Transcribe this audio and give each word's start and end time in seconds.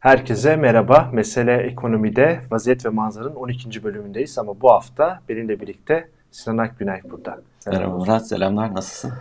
Herkese 0.00 0.56
merhaba. 0.56 1.10
Mesele 1.12 1.56
ekonomide 1.56 2.40
vaziyet 2.50 2.86
ve 2.86 2.88
manzaranın 2.88 3.34
12. 3.34 3.84
bölümündeyiz 3.84 4.38
ama 4.38 4.60
bu 4.60 4.70
hafta 4.70 5.20
benimle 5.28 5.60
birlikte 5.60 6.08
Sinan 6.30 6.58
Akgünay 6.58 7.00
burada. 7.10 7.38
Merhaba 7.66 7.96
Murat, 7.96 8.28
selamlar. 8.28 8.74
Nasılsın? 8.74 9.12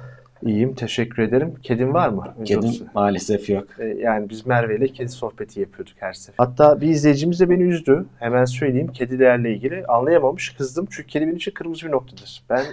İyiyim, 0.41 0.75
teşekkür 0.75 1.23
ederim. 1.23 1.55
Kedin 1.63 1.93
var 1.93 2.09
mı? 2.09 2.33
Önce 2.39 2.55
Kedim 2.55 2.69
olsun. 2.69 2.87
maalesef 2.93 3.49
yok. 3.49 3.67
Ee, 3.79 3.85
yani 3.85 4.29
biz 4.29 4.45
Merve 4.45 4.77
ile 4.77 4.87
kedi 4.87 5.09
sohbeti 5.09 5.59
yapıyorduk 5.59 5.93
her 5.99 6.13
sefer. 6.13 6.45
Hatta 6.45 6.81
bir 6.81 6.87
izleyicimiz 6.87 7.39
de 7.39 7.49
beni 7.49 7.63
üzdü. 7.63 8.05
Hemen 8.19 8.45
söyleyeyim 8.45 8.87
kedilerle 8.87 9.53
ilgili. 9.53 9.85
Anlayamamış, 9.85 10.49
kızdım. 10.49 10.87
Çünkü 10.91 11.07
kedi 11.09 11.25
benim 11.25 11.35
için 11.35 11.51
kırmızı 11.51 11.87
bir 11.87 11.91
noktadır. 11.91 12.43
Ben 12.49 12.65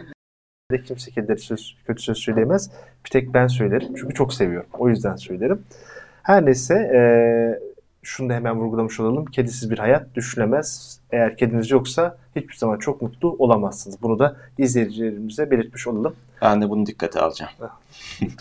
de 0.72 0.82
kimse 0.82 1.10
kedileri 1.10 1.38
söz, 1.38 1.76
kötü 1.86 2.02
söz 2.02 2.18
söyleyemez. 2.18 2.70
Bir 3.04 3.10
tek 3.10 3.34
ben 3.34 3.46
söylerim. 3.46 3.94
Çünkü 3.96 4.14
çok 4.14 4.34
seviyorum. 4.34 4.68
O 4.78 4.88
yüzden 4.88 5.16
söylerim. 5.16 5.62
Her 6.22 6.44
neyse 6.46 6.74
e, 6.74 7.00
şunu 8.02 8.28
da 8.28 8.34
hemen 8.34 8.56
vurgulamış 8.56 9.00
olalım. 9.00 9.24
Kedisiz 9.24 9.70
bir 9.70 9.78
hayat 9.78 10.14
düşünemez. 10.14 10.98
Eğer 11.10 11.36
kediniz 11.36 11.70
yoksa 11.70 12.16
hiçbir 12.36 12.54
zaman 12.54 12.78
çok 12.78 13.02
mutlu 13.02 13.36
olamazsınız. 13.38 14.02
Bunu 14.02 14.18
da 14.18 14.36
izleyicilerimize 14.58 15.50
belirtmiş 15.50 15.86
olalım. 15.86 16.16
Ben 16.42 16.62
de 16.62 16.70
bunu 16.70 16.86
dikkate 16.86 17.20
alacağım. 17.20 17.52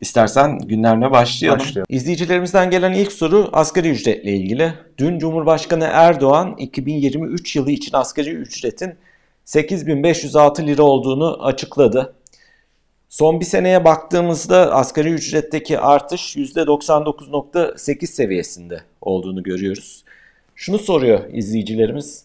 İstersen 0.00 0.58
günlerine 0.58 1.10
başlayalım. 1.10 1.60
başlayalım. 1.60 1.86
İzleyicilerimizden 1.88 2.70
gelen 2.70 2.92
ilk 2.92 3.12
soru 3.12 3.48
asgari 3.52 3.90
ücretle 3.90 4.32
ilgili. 4.32 4.74
Dün 4.98 5.18
Cumhurbaşkanı 5.18 5.88
Erdoğan 5.92 6.54
2023 6.58 7.56
yılı 7.56 7.70
için 7.70 7.96
asgari 7.96 8.30
ücretin 8.30 8.94
8506 9.44 10.66
lira 10.66 10.82
olduğunu 10.82 11.44
açıkladı. 11.44 12.14
Son 13.10 13.40
bir 13.40 13.44
seneye 13.44 13.84
baktığımızda 13.84 14.74
asgari 14.74 15.08
ücretteki 15.12 15.78
artış 15.78 16.36
%99.8 16.36 18.06
seviyesinde 18.06 18.80
olduğunu 19.00 19.42
görüyoruz. 19.42 20.04
Şunu 20.54 20.78
soruyor 20.78 21.20
izleyicilerimiz. 21.32 22.24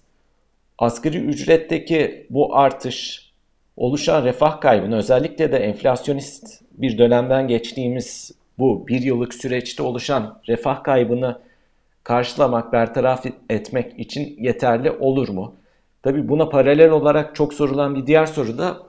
Asgari 0.78 1.17
ücretteki 1.17 2.28
bu 2.30 2.58
artış 2.58 3.30
oluşan 3.78 4.23
refah 4.25 4.61
kaybını 4.61 4.97
özellikle 4.97 5.52
de 5.52 5.58
enflasyonist 5.58 6.61
bir 6.72 6.97
dönemden 6.97 7.47
geçtiğimiz 7.47 8.31
bu 8.59 8.88
bir 8.88 9.02
yıllık 9.02 9.33
süreçte 9.33 9.83
oluşan 9.83 10.41
refah 10.47 10.83
kaybını 10.83 11.39
karşılamak, 12.03 12.73
bertaraf 12.73 13.25
etmek 13.50 14.00
için 14.00 14.38
yeterli 14.39 14.91
olur 14.91 15.30
mu? 15.30 15.56
Tabi 16.03 16.30
buna 16.30 16.50
paralel 16.50 16.89
olarak 16.89 17.36
çok 17.36 17.53
sorulan 17.53 17.95
bir 17.95 18.08
diğer 18.08 18.25
soru 18.25 18.58
da 18.58 18.84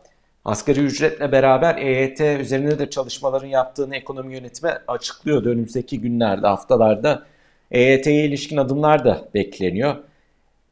asgari 0.46 0.80
ücretle 0.80 1.32
beraber 1.32 1.76
EYT 1.76 2.20
üzerinde 2.20 2.78
de 2.78 2.90
çalışmaların 2.90 3.48
yaptığını 3.48 3.96
ekonomi 3.96 4.34
yönetimi 4.34 4.72
açıklıyor. 4.88 5.44
Önümüzdeki 5.44 6.00
günlerde, 6.00 6.46
haftalarda 6.46 7.26
EYT'ye 7.70 8.24
ilişkin 8.24 8.56
adımlar 8.56 9.04
da 9.04 9.28
bekleniyor. 9.34 9.96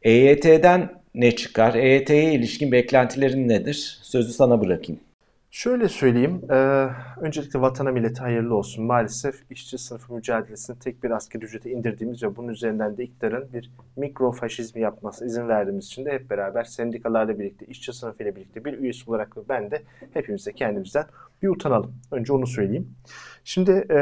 EYT'den 0.03 1.03
ne 1.15 1.37
çıkar? 1.37 1.75
EYT'ye 1.75 2.35
ilişkin 2.35 2.73
beklentilerin 2.73 3.49
nedir? 3.49 3.99
Sözü 4.03 4.33
sana 4.33 4.61
bırakayım. 4.61 5.01
Şöyle 5.55 5.89
söyleyeyim, 5.89 6.41
e, 6.51 6.55
öncelikle 7.21 7.61
vatana 7.61 7.91
millete 7.91 8.21
hayırlı 8.21 8.55
olsun. 8.55 8.85
Maalesef 8.85 9.35
işçi 9.51 9.79
sınıfı 9.79 10.15
mücadelesini 10.15 10.79
tek 10.79 11.03
bir 11.03 11.11
asgari 11.11 11.45
ücrete 11.45 11.71
indirdiğimiz 11.71 12.23
ve 12.23 12.37
bunun 12.37 12.49
üzerinden 12.49 12.97
de 12.97 13.05
iktidarın 13.05 13.49
bir 13.53 13.71
mikro 13.97 14.33
faşizmi 14.33 14.81
yapması 14.81 15.27
izin 15.27 15.49
verdiğimiz 15.49 15.87
için 15.87 16.05
de 16.05 16.13
hep 16.13 16.31
beraber 16.31 16.65
sendikalarla 16.65 17.39
birlikte, 17.39 17.67
işçi 17.67 17.93
sınıfıyla 17.93 18.37
birlikte 18.37 18.65
bir 18.65 18.79
üyesi 18.79 19.11
olarak 19.11 19.37
ben 19.49 19.71
de 19.71 19.83
hepimiz 20.15 20.47
de 20.47 20.53
kendimizden 20.53 21.05
bir 21.43 21.49
utanalım. 21.49 21.95
Önce 22.11 22.33
onu 22.33 22.47
söyleyeyim. 22.47 22.95
Şimdi 23.45 23.71
e, 23.91 23.99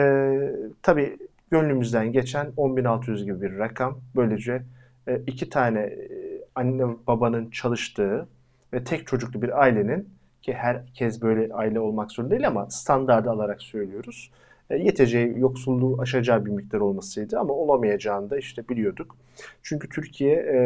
tabii 0.82 1.19
gönlümüzden 1.50 2.12
geçen 2.12 2.47
10.600 2.47 3.25
gibi 3.25 3.43
bir 3.43 3.59
rakam. 3.59 4.00
Böylece 4.16 4.62
e, 5.06 5.21
iki 5.27 5.50
tane 5.50 5.81
e, 5.81 6.09
anne 6.54 6.84
babanın 7.06 7.50
çalıştığı 7.50 8.28
ve 8.72 8.84
tek 8.84 9.06
çocuklu 9.06 9.43
bir 9.43 9.62
ailenin 9.62 10.22
ki 10.42 10.53
herkes 10.53 11.22
böyle 11.22 11.54
aile 11.54 11.80
olmak 11.80 12.12
zorunda 12.12 12.30
değil 12.30 12.48
ama 12.48 12.70
standardı 12.70 13.30
alarak 13.30 13.62
söylüyoruz. 13.62 14.30
E, 14.70 14.76
yeteceği, 14.76 15.38
yoksulluğu 15.38 16.00
aşacağı 16.00 16.47
bir 16.47 16.50
miktar 16.50 16.80
olmasıydı 16.80 17.38
ama 17.38 17.53
olamayacağını 17.53 18.30
da 18.30 18.38
işte 18.38 18.69
biliyorduk. 18.69 19.16
Çünkü 19.62 19.88
Türkiye 19.88 20.34
e, 20.34 20.60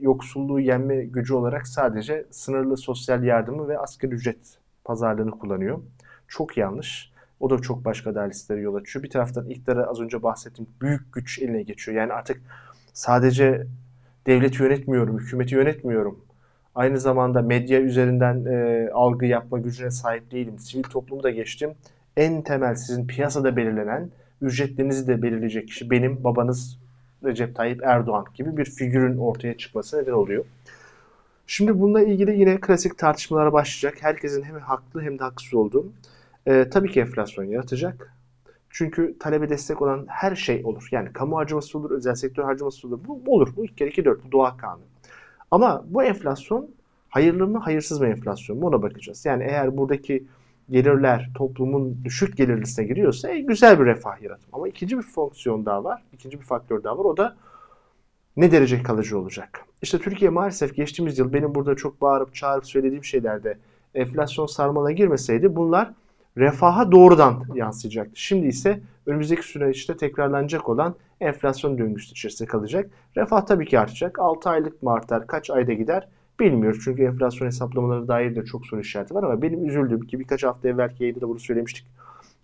yoksulluğu 0.00 0.60
yenme 0.60 1.04
gücü 1.04 1.34
olarak 1.34 1.68
sadece 1.68 2.24
sınırlı 2.30 2.76
sosyal 2.76 3.24
yardımı 3.24 3.68
ve 3.68 3.78
asgari 3.78 4.14
ücret 4.14 4.58
pazarlığını 4.84 5.30
kullanıyor. 5.30 5.80
Çok 6.28 6.56
yanlış. 6.56 7.14
O 7.40 7.50
da 7.50 7.58
çok 7.58 7.84
başka 7.84 8.10
adaletsizlere 8.10 8.60
yol 8.60 8.74
açıyor. 8.74 9.02
Bir 9.02 9.10
taraftan 9.10 9.50
iktidara 9.50 9.84
az 9.84 10.00
önce 10.00 10.22
bahsettiğim 10.22 10.70
büyük 10.80 11.12
güç 11.12 11.38
eline 11.38 11.62
geçiyor. 11.62 11.96
Yani 11.96 12.12
artık 12.12 12.40
sadece 12.92 13.66
devleti 14.26 14.62
yönetmiyorum, 14.62 15.18
hükümeti 15.18 15.54
yönetmiyorum 15.54 16.23
Aynı 16.74 17.00
zamanda 17.00 17.42
medya 17.42 17.80
üzerinden 17.80 18.44
e, 18.44 18.90
algı 18.92 19.26
yapma 19.26 19.58
gücüne 19.58 19.90
sahip 19.90 20.30
değilim. 20.30 20.58
Sivil 20.58 20.82
toplumu 20.82 21.22
da 21.22 21.30
geçtim. 21.30 21.70
En 22.16 22.42
temel 22.42 22.74
sizin 22.74 23.06
piyasada 23.06 23.56
belirlenen 23.56 24.10
ücretlerinizi 24.42 25.06
de 25.06 25.22
belirleyecek 25.22 25.68
kişi 25.68 25.90
benim 25.90 26.24
babanız 26.24 26.78
Recep 27.24 27.56
Tayyip 27.56 27.82
Erdoğan 27.82 28.24
gibi 28.34 28.56
bir 28.56 28.64
figürün 28.64 29.16
ortaya 29.16 29.56
çıkması 29.56 30.02
neden 30.02 30.12
oluyor. 30.12 30.44
Şimdi 31.46 31.80
bununla 31.80 32.02
ilgili 32.02 32.40
yine 32.40 32.60
klasik 32.60 32.98
tartışmalara 32.98 33.52
başlayacak. 33.52 34.02
Herkesin 34.02 34.42
hem 34.42 34.58
haklı 34.58 35.02
hem 35.02 35.18
de 35.18 35.22
haksız 35.22 35.54
olduğu. 35.54 35.92
Ee, 36.46 36.68
tabii 36.70 36.90
ki 36.90 37.00
enflasyon 37.00 37.44
yaratacak. 37.44 38.14
Çünkü 38.70 39.16
talebe 39.20 39.48
destek 39.48 39.82
olan 39.82 40.06
her 40.08 40.36
şey 40.36 40.64
olur. 40.64 40.88
Yani 40.90 41.12
kamu 41.12 41.36
harcaması 41.36 41.78
olur, 41.78 41.90
özel 41.90 42.14
sektör 42.14 42.44
harcaması 42.44 42.88
olur. 42.88 43.00
Bu 43.08 43.34
olur. 43.34 43.56
Bu 43.56 43.64
ilk 43.64 43.76
kere 43.78 43.88
iki 43.88 44.04
dört. 44.04 44.24
Bu 44.24 44.32
doğa 44.32 44.56
kanunu. 44.56 44.93
Ama 45.54 45.84
bu 45.86 46.02
enflasyon 46.02 46.70
hayırlı 47.08 47.46
mı 47.46 47.58
hayırsız 47.58 48.00
mı 48.00 48.06
enflasyon 48.06 48.58
mu 48.58 48.66
ona 48.66 48.82
bakacağız. 48.82 49.24
Yani 49.26 49.44
eğer 49.44 49.76
buradaki 49.76 50.24
gelirler 50.70 51.30
toplumun 51.34 52.04
düşük 52.04 52.36
gelir 52.36 52.60
listesine 52.60 52.84
giriyorsa 52.86 53.30
e, 53.30 53.40
güzel 53.40 53.80
bir 53.80 53.84
refah 53.84 54.22
yaratım. 54.22 54.48
Ama 54.52 54.68
ikinci 54.68 54.98
bir 54.98 55.02
fonksiyon 55.02 55.66
daha 55.66 55.84
var. 55.84 56.02
ikinci 56.12 56.40
bir 56.40 56.44
faktör 56.44 56.84
daha 56.84 56.98
var. 56.98 57.04
O 57.04 57.16
da 57.16 57.36
ne 58.36 58.52
derece 58.52 58.82
kalıcı 58.82 59.18
olacak? 59.18 59.60
İşte 59.82 59.98
Türkiye 59.98 60.30
maalesef 60.30 60.76
geçtiğimiz 60.76 61.18
yıl 61.18 61.32
benim 61.32 61.54
burada 61.54 61.74
çok 61.74 62.00
bağırıp 62.00 62.34
çağırıp 62.34 62.66
söylediğim 62.66 63.04
şeylerde 63.04 63.58
enflasyon 63.94 64.46
sarmala 64.46 64.90
girmeseydi 64.90 65.56
bunlar 65.56 65.90
refaha 66.38 66.92
doğrudan 66.92 67.44
yansıyacaktı. 67.54 68.20
Şimdi 68.20 68.46
ise 68.46 68.80
önümüzdeki 69.06 69.42
süreçte 69.42 69.96
tekrarlanacak 69.96 70.68
olan 70.68 70.94
enflasyon 71.20 71.78
döngüsü 71.78 72.10
içerisinde 72.10 72.48
kalacak. 72.48 72.90
Refah 73.16 73.46
tabii 73.46 73.66
ki 73.66 73.78
artacak. 73.78 74.18
6 74.18 74.50
aylık 74.50 74.82
mı 74.82 74.92
artar, 74.92 75.26
kaç 75.26 75.50
ayda 75.50 75.72
gider 75.72 76.08
bilmiyoruz. 76.40 76.80
Çünkü 76.84 77.02
enflasyon 77.02 77.46
hesaplamaları 77.46 78.08
dair 78.08 78.36
de 78.36 78.44
çok 78.44 78.66
soru 78.66 78.80
işareti 78.80 79.14
var 79.14 79.22
ama 79.22 79.42
benim 79.42 79.66
üzüldüğüm 79.66 80.00
ki 80.00 80.20
birkaç 80.20 80.44
hafta 80.44 80.68
evvelki 80.68 81.02
yayında 81.02 81.20
da 81.20 81.28
bunu 81.28 81.38
söylemiştik. 81.38 81.86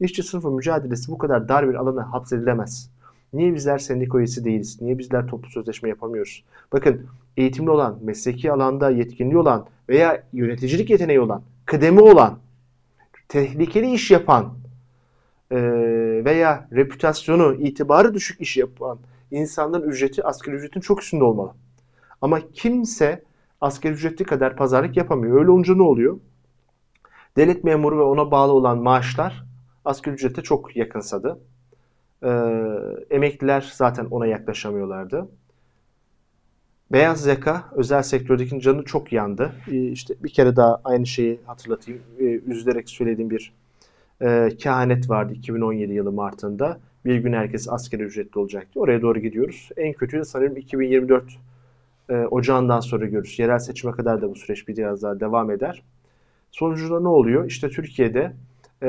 İşçi 0.00 0.22
sınıfı 0.22 0.50
mücadelesi 0.50 1.12
bu 1.12 1.18
kadar 1.18 1.48
dar 1.48 1.68
bir 1.68 1.74
alana 1.74 2.12
hapsedilemez. 2.12 2.90
Niye 3.32 3.54
bizler 3.54 3.78
sendika 3.78 4.18
üyesi 4.18 4.44
değiliz? 4.44 4.78
Niye 4.80 4.98
bizler 4.98 5.26
toplu 5.26 5.50
sözleşme 5.50 5.88
yapamıyoruz? 5.88 6.44
Bakın 6.72 7.06
eğitimli 7.36 7.70
olan, 7.70 7.98
mesleki 8.02 8.52
alanda 8.52 8.90
yetkinliği 8.90 9.38
olan 9.38 9.66
veya 9.88 10.22
yöneticilik 10.32 10.90
yeteneği 10.90 11.20
olan, 11.20 11.42
kıdemi 11.66 12.00
olan, 12.00 12.38
tehlikeli 13.28 13.92
iş 13.92 14.10
yapan 14.10 14.59
veya 16.24 16.68
reputasyonu, 16.72 17.54
itibarı 17.54 18.14
düşük 18.14 18.40
iş 18.40 18.56
yapan 18.56 18.98
insanların 19.30 19.88
ücreti 19.88 20.24
asgari 20.24 20.56
ücretin 20.56 20.80
çok 20.80 21.02
üstünde 21.02 21.24
olmalı. 21.24 21.52
Ama 22.22 22.40
kimse 22.52 23.22
asgari 23.60 23.92
ücretli 23.94 24.24
kadar 24.24 24.56
pazarlık 24.56 24.96
yapamıyor. 24.96 25.40
Öyle 25.40 25.50
olunca 25.50 25.74
ne 25.74 25.82
oluyor? 25.82 26.18
Devlet 27.36 27.64
memuru 27.64 27.98
ve 27.98 28.02
ona 28.02 28.30
bağlı 28.30 28.52
olan 28.52 28.78
maaşlar 28.78 29.44
asgari 29.84 30.14
ücrete 30.14 30.42
çok 30.42 30.76
yakınsadı. 30.76 31.38
Ee, 32.22 32.28
emekliler 33.10 33.72
zaten 33.74 34.04
ona 34.04 34.26
yaklaşamıyorlardı. 34.26 35.28
Beyaz 36.92 37.26
yaka 37.26 37.64
özel 37.72 38.02
sektördeki 38.02 38.60
canı 38.60 38.84
çok 38.84 39.12
yandı. 39.12 39.52
Ee, 39.70 39.88
işte 39.88 40.14
bir 40.22 40.28
kere 40.28 40.56
daha 40.56 40.80
aynı 40.84 41.06
şeyi 41.06 41.40
hatırlatayım. 41.46 42.02
Ee, 42.18 42.24
üzülerek 42.24 42.90
söylediğim 42.90 43.30
bir 43.30 43.52
e, 44.22 44.48
kehanet 44.58 45.10
vardı 45.10 45.32
2017 45.32 45.92
yılı 45.92 46.12
Mart'ında. 46.12 46.80
Bir 47.04 47.16
gün 47.16 47.32
herkes 47.32 47.68
askeri 47.68 48.02
ücretli 48.02 48.38
olacaktı. 48.38 48.80
Oraya 48.80 49.02
doğru 49.02 49.18
gidiyoruz. 49.18 49.68
En 49.76 49.92
kötü 49.92 50.18
de 50.18 50.24
sanırım 50.24 50.56
2024 50.56 51.24
e, 52.08 52.14
Ocağından 52.14 52.80
sonra 52.80 53.06
görürüz. 53.06 53.38
Yerel 53.38 53.58
seçime 53.58 53.92
kadar 53.92 54.22
da 54.22 54.30
bu 54.30 54.34
süreç 54.34 54.68
bir 54.68 54.76
biraz 54.76 55.02
daha 55.02 55.20
devam 55.20 55.50
eder. 55.50 55.82
Sonucunda 56.50 57.00
ne 57.00 57.08
oluyor? 57.08 57.44
İşte 57.44 57.68
Türkiye'de 57.68 58.32
e, 58.82 58.86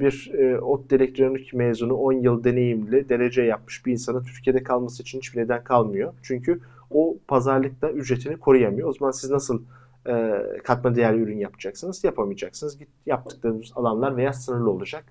bir 0.00 0.30
e, 0.34 0.60
ODTÜ 0.60 0.96
elektronik 0.96 1.54
mezunu 1.54 1.94
10 1.94 2.12
yıl 2.12 2.44
deneyimli 2.44 3.08
derece 3.08 3.42
yapmış 3.42 3.86
bir 3.86 3.92
insanın 3.92 4.24
Türkiye'de 4.24 4.62
kalması 4.62 5.02
için 5.02 5.18
hiçbir 5.18 5.40
neden 5.40 5.64
kalmıyor. 5.64 6.12
Çünkü 6.22 6.60
o 6.90 7.16
pazarlıkta 7.28 7.90
ücretini 7.90 8.36
koruyamıyor. 8.36 8.88
O 8.88 8.92
zaman 8.92 9.10
siz 9.10 9.30
nasıl 9.30 9.62
e, 10.08 10.42
katma 10.64 10.94
değerli 10.94 11.20
ürün 11.20 11.38
yapacaksınız? 11.38 12.04
Yapamayacaksınız. 12.04 12.78
Git 12.78 12.88
yaptıklarınız 13.06 13.72
alanlar 13.76 14.16
veya 14.16 14.32
sınırlı 14.32 14.70
olacak. 14.70 15.04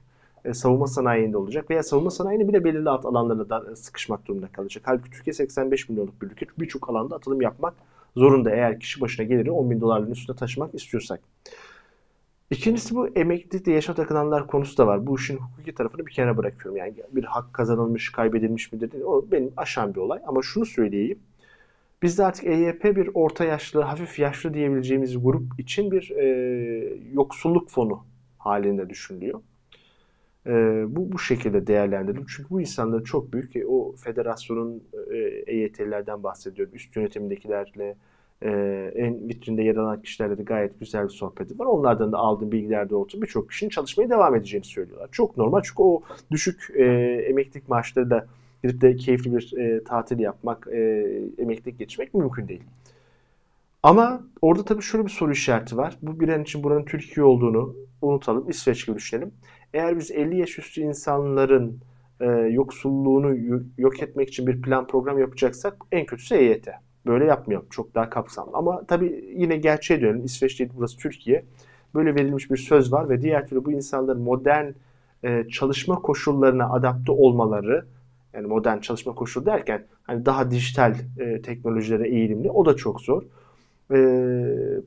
e, 0.46 0.54
savunma 0.54 0.88
sanayinde 0.88 1.38
olacak 1.38 1.70
veya 1.70 1.84
savunma 1.84 2.12
sanayinin 2.12 2.48
bile 2.48 2.64
belirli 2.64 2.90
alt 2.90 3.06
alanlarına 3.06 3.50
da 3.50 3.72
e, 3.72 3.76
sıkışmak 3.76 4.26
durumunda 4.26 4.48
kalacak. 4.48 4.84
Halbuki 4.88 5.12
Türkiye 5.12 5.34
85 5.34 5.90
milyonluk 5.90 6.22
bir 6.22 6.28
ülke. 6.28 6.46
Birçok 6.60 6.90
alanda 6.90 7.16
atılım 7.16 7.42
yapmak 7.42 7.74
zorunda 8.18 8.52
eğer 8.52 8.80
kişi 8.80 9.02
başına 9.02 9.26
geliri 9.26 9.52
10 9.52 9.72
bin 9.72 9.82
doların 9.82 10.12
üstüne 10.12 10.36
taşımak 10.36 10.76
istiyorsak. 10.76 11.20
İkincisi 12.52 12.96
bu 12.96 13.08
emeklilikte 13.08 13.72
yaşa 13.72 13.94
takılanlar 13.94 14.48
konusu 14.48 14.78
da 14.78 14.88
var. 14.88 15.08
Bu 15.08 15.16
işin 15.16 15.38
hukuki 15.38 15.76
tarafını 15.76 16.06
bir 16.06 16.12
kenara 16.12 16.38
bırakıyorum. 16.38 16.78
Yani 16.78 16.94
bir 17.12 17.24
hak 17.24 17.54
kazanılmış, 17.54 18.12
kaybedilmiş 18.12 18.72
midir? 18.72 18.92
O 19.06 19.26
benim 19.32 19.52
aşan 19.58 19.96
bir 19.96 20.00
olay. 20.00 20.20
Ama 20.28 20.42
şunu 20.42 20.66
söyleyeyim. 20.66 21.20
Bizde 22.02 22.26
artık 22.26 22.46
EYP 22.46 22.84
bir 22.84 23.10
orta 23.14 23.46
yaşlı, 23.46 23.82
hafif 23.82 24.20
yaşlı 24.20 24.54
diyebileceğimiz 24.54 25.24
grup 25.24 25.60
için 25.60 25.92
bir 25.92 26.12
e, 26.12 26.28
yoksulluk 27.14 27.70
fonu 27.70 28.06
halinde 28.38 28.90
düşünülüyor. 28.90 29.42
E, 30.48 30.52
bu 30.88 31.12
bu 31.12 31.20
şekilde 31.20 31.68
değerlendirilir. 31.68 32.26
Çünkü 32.36 32.50
bu 32.50 32.62
insanların 32.62 33.04
çok 33.04 33.34
büyük 33.34 33.56
e, 33.56 33.66
o 33.68 33.96
federasyonun 33.96 34.84
e, 35.12 35.18
EYT'lilerden 35.48 36.24
bahsediyorum. 36.24 36.76
Üst 36.76 36.96
yönetimindekilerle, 36.96 37.96
e, 38.42 38.50
en 38.96 39.30
vitrinde 39.30 39.64
yer 39.64 39.76
alan 39.76 40.02
kişilerle 40.02 40.38
de 40.38 40.44
gayet 40.44 40.80
güzel 40.80 41.04
bir 41.04 41.10
sohbeti 41.10 41.60
var. 41.60 41.66
Onlardan 41.66 42.12
da 42.12 42.18
aldığım 42.18 42.52
bilgiler 42.52 42.90
doğrultusunda 42.90 43.26
birçok 43.26 43.50
kişinin 43.50 43.70
çalışmaya 43.70 44.10
devam 44.10 44.36
edeceğini 44.36 44.66
söylüyorlar. 44.66 45.10
Çok 45.12 45.38
normal 45.38 45.62
çünkü 45.64 45.82
o 45.84 46.02
düşük 46.32 46.68
e, 46.76 46.84
emeklilik 47.30 47.70
maaşları 47.70 48.10
da 48.10 48.28
gidip 48.64 48.82
de 48.82 48.96
keyifli 48.96 49.36
bir 49.36 49.58
e, 49.58 49.84
tatil 49.84 50.20
yapmak, 50.20 50.68
e, 50.72 50.78
emeklilik 51.38 51.80
geçmek 51.80 52.14
mümkün 52.14 52.48
değil. 52.48 52.64
Ama 53.84 54.22
orada 54.42 54.66
tabii 54.66 54.82
şöyle 54.82 55.06
bir 55.06 55.12
soru 55.12 55.32
işareti 55.32 55.78
var. 55.78 55.98
Bu 56.02 56.20
bir 56.20 56.30
an 56.30 56.42
için 56.42 56.64
buranın 56.64 56.86
Türkiye 56.86 57.24
olduğunu 57.24 57.76
unutalım. 58.02 58.50
İsveç 58.50 58.86
gibi 58.86 58.98
düşünelim. 58.98 59.32
Eğer 59.74 59.98
biz 59.98 60.12
50 60.12 60.40
yaş 60.40 60.60
üstü 60.60 60.82
insanların 60.82 61.80
e, 62.20 62.26
yoksulluğunu 62.32 63.38
yok 63.78 64.04
etmek 64.04 64.30
için 64.30 64.48
bir 64.48 64.62
plan 64.62 64.88
program 64.88 65.20
yapacaksak 65.20 65.78
en 65.92 66.06
kötüsü 66.06 66.36
EYT. 66.36 66.68
Böyle 67.06 67.26
yapmayalım. 67.26 67.68
Çok 67.70 67.96
daha 67.96 68.10
kapsamlı. 68.10 68.52
Ama 68.54 68.86
tabii 68.86 69.34
yine 69.36 69.58
gerçeğe 69.58 70.02
dönelim. 70.02 70.26
İsveç 70.26 70.60
değil 70.60 70.72
burası 70.78 70.98
Türkiye. 70.98 71.46
Böyle 71.96 72.16
verilmiş 72.16 72.52
bir 72.52 72.58
söz 72.58 72.94
var 72.94 73.10
ve 73.10 73.22
diğer 73.22 73.48
türlü 73.48 73.66
bu 73.66 73.72
insanların 73.72 74.22
modern 74.22 74.72
e, 75.24 75.48
çalışma 75.50 75.96
koşullarına 75.96 76.70
adapte 76.70 77.12
olmaları 77.12 77.86
yani 78.34 78.48
modern 78.48 78.80
çalışma 78.80 79.16
koşulu 79.16 79.46
derken 79.46 79.86
hani 80.04 80.26
daha 80.26 80.52
dijital 80.52 80.96
e, 81.20 81.42
teknolojilere 81.42 82.10
eğilimli 82.10 82.52
o 82.52 82.66
da 82.66 82.76
çok 82.76 83.02
zor. 83.02 83.24
E, 83.94 84.00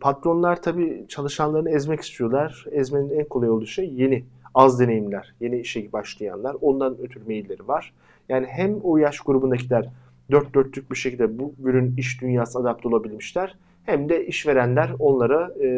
patronlar 0.00 0.62
tabii 0.62 1.04
çalışanlarını 1.08 1.70
ezmek 1.70 2.00
istiyorlar. 2.00 2.64
Ezmenin 2.70 3.10
en 3.10 3.24
kolay 3.24 3.50
olduğu 3.50 3.66
şey 3.66 3.92
yeni, 3.94 4.24
az 4.54 4.80
deneyimler, 4.80 5.34
yeni 5.40 5.60
işe 5.60 5.92
başlayanlar. 5.92 6.56
Ondan 6.60 6.96
ötürü 7.02 7.24
mailleri 7.24 7.68
var. 7.68 7.92
Yani 8.28 8.46
hem 8.46 8.80
o 8.82 8.96
yaş 8.96 9.20
grubundakiler 9.20 9.88
dört 10.30 10.54
dörtlük 10.54 10.90
bir 10.90 10.96
şekilde 10.96 11.38
bu 11.38 11.54
ürün 11.62 11.94
iş 11.96 12.20
dünyası 12.20 12.58
adapte 12.58 12.88
olabilmişler. 12.88 13.56
Hem 13.84 14.08
de 14.08 14.26
işverenler 14.26 14.90
onlara 14.98 15.54
e, 15.64 15.68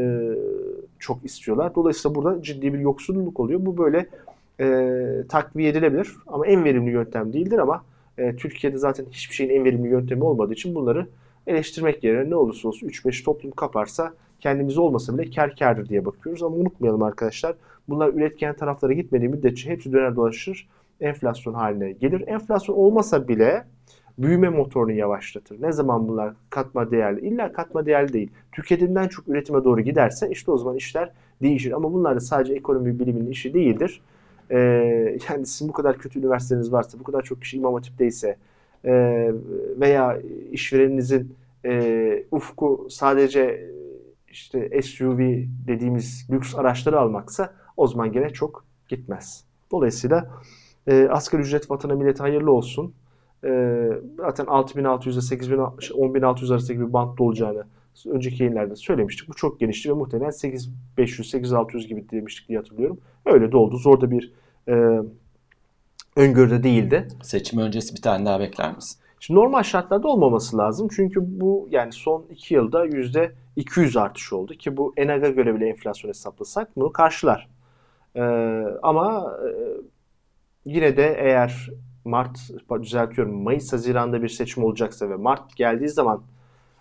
çok 0.98 1.24
istiyorlar. 1.24 1.74
Dolayısıyla 1.74 2.14
burada 2.14 2.42
ciddi 2.42 2.74
bir 2.74 2.78
yoksulluk 2.78 3.40
oluyor. 3.40 3.66
Bu 3.66 3.78
böyle 3.78 4.06
e, 4.60 5.06
takviye 5.28 5.70
edilebilir 5.70 6.08
ama 6.26 6.46
en 6.46 6.64
verimli 6.64 6.90
yöntem 6.90 7.32
değildir 7.32 7.58
ama 7.58 7.84
e, 8.18 8.36
Türkiye'de 8.36 8.78
zaten 8.78 9.06
hiçbir 9.10 9.34
şeyin 9.34 9.50
en 9.50 9.64
verimli 9.64 9.88
yöntemi 9.88 10.24
olmadığı 10.24 10.52
için 10.52 10.74
bunları 10.74 11.06
eleştirmek 11.46 12.04
yerine 12.04 12.30
ne 12.30 12.34
olursa 12.34 12.68
olsun 12.68 12.88
3-5 12.88 13.24
toplum 13.24 13.50
kaparsa 13.50 14.14
kendimiz 14.40 14.78
olmasa 14.78 15.18
bile 15.18 15.30
kar 15.30 15.56
kardır 15.56 15.88
diye 15.88 16.04
bakıyoruz. 16.04 16.42
Ama 16.42 16.56
unutmayalım 16.56 17.02
arkadaşlar 17.02 17.54
bunlar 17.88 18.08
üretken 18.08 18.56
taraflara 18.56 18.92
gitmediği 18.92 19.28
müddetçe 19.28 19.70
hepsi 19.70 19.92
döner 19.92 20.16
dolaşır 20.16 20.68
enflasyon 21.00 21.54
haline 21.54 21.92
gelir. 21.92 22.28
Enflasyon 22.28 22.76
olmasa 22.76 23.28
bile 23.28 23.64
büyüme 24.18 24.48
motorunu 24.48 24.92
yavaşlatır. 24.92 25.62
Ne 25.62 25.72
zaman 25.72 26.08
bunlar 26.08 26.34
katma 26.50 26.90
değerli? 26.90 27.26
İlla 27.26 27.52
katma 27.52 27.86
değerli 27.86 28.12
değil. 28.12 28.30
Tüketimden 28.52 29.08
çok 29.08 29.28
üretime 29.28 29.64
doğru 29.64 29.80
giderse 29.80 30.28
işte 30.30 30.50
o 30.50 30.58
zaman 30.58 30.76
işler 30.76 31.10
değişir. 31.42 31.72
Ama 31.72 31.92
bunlar 31.92 32.16
da 32.16 32.20
sadece 32.20 32.54
ekonomi 32.54 32.98
biliminin 32.98 33.30
işi 33.30 33.54
değildir. 33.54 34.00
Ee, 34.50 34.58
yani 35.28 35.46
sizin 35.46 35.68
bu 35.68 35.72
kadar 35.72 35.98
kötü 35.98 36.18
üniversiteniz 36.18 36.72
varsa, 36.72 36.98
bu 36.98 37.04
kadar 37.04 37.22
çok 37.22 37.42
kişi 37.42 37.56
imam 37.56 37.74
hatipteyse 37.74 38.36
e, 38.84 38.92
veya 39.80 40.18
işvereninizin 40.52 41.34
e, 41.64 42.24
ufku 42.30 42.86
sadece 42.90 43.70
işte 44.28 44.82
SUV 44.82 45.18
dediğimiz 45.66 46.26
lüks 46.30 46.54
araçları 46.54 47.00
almaksa 47.00 47.52
o 47.76 47.86
zaman 47.86 48.12
gene 48.12 48.30
çok 48.30 48.64
gitmez. 48.88 49.44
Dolayısıyla 49.70 50.30
e, 50.86 51.08
asgari 51.10 51.42
ücret 51.42 51.70
vatana 51.70 51.94
millete 51.94 52.18
hayırlı 52.18 52.52
olsun. 52.52 52.94
E, 53.44 53.88
zaten 54.16 54.46
6600 54.46 55.16
ile 55.16 55.22
8000 55.22 55.58
10600 55.94 56.50
arasındaki 56.50 56.80
bir 56.80 56.92
bantta 56.92 57.24
olacağını 57.24 57.64
önceki 58.06 58.42
yayınlarda 58.42 58.76
söylemiştik. 58.76 59.28
Bu 59.28 59.34
çok 59.34 59.60
genişti 59.60 59.88
ve 59.88 59.92
muhtemelen 59.92 60.30
8500 60.30 61.30
8600 61.30 61.88
gibi 61.88 62.10
demiştik 62.10 62.48
diye 62.48 62.58
hatırlıyorum. 62.58 63.00
Öyle 63.26 63.52
de 63.52 63.56
oldu. 63.56 63.76
Zor 63.76 64.00
da 64.00 64.10
bir 64.10 64.32
e, 64.68 65.00
öngörüde 66.16 66.62
değildi. 66.62 67.08
Seçim 67.22 67.58
öncesi 67.58 67.94
bir 67.94 68.02
tane 68.02 68.26
daha 68.26 68.40
bekler 68.40 68.74
misin? 68.74 69.00
Şimdi 69.20 69.40
normal 69.40 69.62
şartlarda 69.62 70.08
olmaması 70.08 70.58
lazım. 70.58 70.88
Çünkü 70.96 71.40
bu 71.40 71.68
yani 71.70 71.92
son 71.92 72.26
2 72.30 72.54
yılda 72.54 72.86
%200 72.86 74.00
artış 74.00 74.32
oldu 74.32 74.54
ki 74.54 74.76
bu 74.76 74.92
ENAG'a 74.96 75.28
göre 75.28 75.54
bile 75.54 75.68
enflasyon 75.68 76.08
hesaplasak 76.08 76.76
bunu 76.76 76.92
karşılar. 76.92 77.48
Ee, 78.16 78.20
ama 78.82 79.36
e, 79.44 79.48
yine 80.64 80.96
de 80.96 81.16
eğer 81.18 81.70
Mart 82.04 82.38
düzeltiyorum 82.82 83.42
Mayıs 83.42 83.72
Haziran'da 83.72 84.22
bir 84.22 84.28
seçim 84.28 84.64
olacaksa 84.64 85.10
ve 85.10 85.16
Mart 85.16 85.56
geldiği 85.56 85.88
zaman 85.88 86.22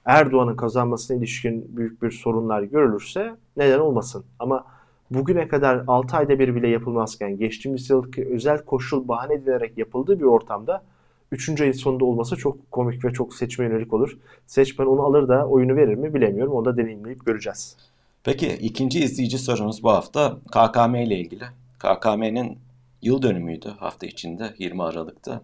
Erdoğan'ın 0.05 0.55
kazanmasına 0.55 1.17
ilişkin 1.17 1.77
büyük 1.77 2.01
bir 2.01 2.11
sorunlar 2.11 2.63
görülürse 2.63 3.35
neden 3.57 3.79
olmasın? 3.79 4.25
Ama 4.39 4.65
bugüne 5.11 5.47
kadar 5.47 5.83
6 5.87 6.17
ayda 6.17 6.39
bir 6.39 6.55
bile 6.55 6.67
yapılmazken 6.67 7.37
geçtiğimiz 7.37 7.89
yılki 7.89 8.27
özel 8.27 8.65
koşul 8.65 9.07
bahane 9.07 9.33
edilerek 9.33 9.77
yapıldığı 9.77 10.19
bir 10.19 10.25
ortamda 10.25 10.83
3. 11.31 11.61
ayın 11.61 11.71
sonunda 11.71 12.05
olması 12.05 12.35
çok 12.35 12.71
komik 12.71 13.05
ve 13.05 13.13
çok 13.13 13.33
seçme 13.33 13.65
yönelik 13.65 13.93
olur. 13.93 14.17
Seçmen 14.47 14.85
onu 14.85 15.01
alır 15.01 15.27
da 15.27 15.47
oyunu 15.47 15.75
verir 15.75 15.95
mi 15.95 16.13
bilemiyorum. 16.13 16.53
Onu 16.53 16.65
da 16.65 16.77
deneyimleyip 16.77 17.25
göreceğiz. 17.25 17.77
Peki 18.23 18.47
ikinci 18.47 18.99
izleyici 18.99 19.37
sorumuz 19.37 19.83
bu 19.83 19.89
hafta 19.89 20.37
KKM 20.51 20.95
ile 20.95 21.19
ilgili. 21.19 21.43
KKM'nin 21.79 22.57
yıl 23.01 23.21
dönümüydü 23.21 23.73
hafta 23.79 24.07
içinde 24.07 24.53
20 24.57 24.83
Aralık'ta. 24.83 25.41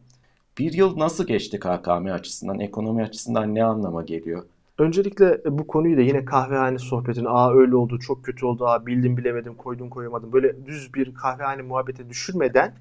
Bir 0.59 0.73
yıl 0.73 0.99
nasıl 0.99 1.27
geçti 1.27 1.59
KKM 1.59 2.05
açısından, 2.13 2.59
ekonomi 2.59 3.03
açısından 3.03 3.55
ne 3.55 3.63
anlama 3.63 4.01
geliyor? 4.01 4.43
Öncelikle 4.77 5.41
bu 5.45 5.67
konuyu 5.67 5.97
da 5.97 6.01
yine 6.01 6.25
kahvehane 6.25 6.79
sohbetini 6.79 7.29
aa 7.29 7.53
öyle 7.53 7.75
oldu, 7.75 7.99
çok 7.99 8.25
kötü 8.25 8.45
oldu, 8.45 8.67
aa 8.67 8.85
bildim 8.85 9.17
bilemedim, 9.17 9.55
koydum 9.55 9.89
koyamadım. 9.89 10.33
Böyle 10.33 10.65
düz 10.65 10.93
bir 10.93 11.13
kahvehane 11.13 11.61
muhabbete 11.61 12.09
düşürmeden 12.09 12.73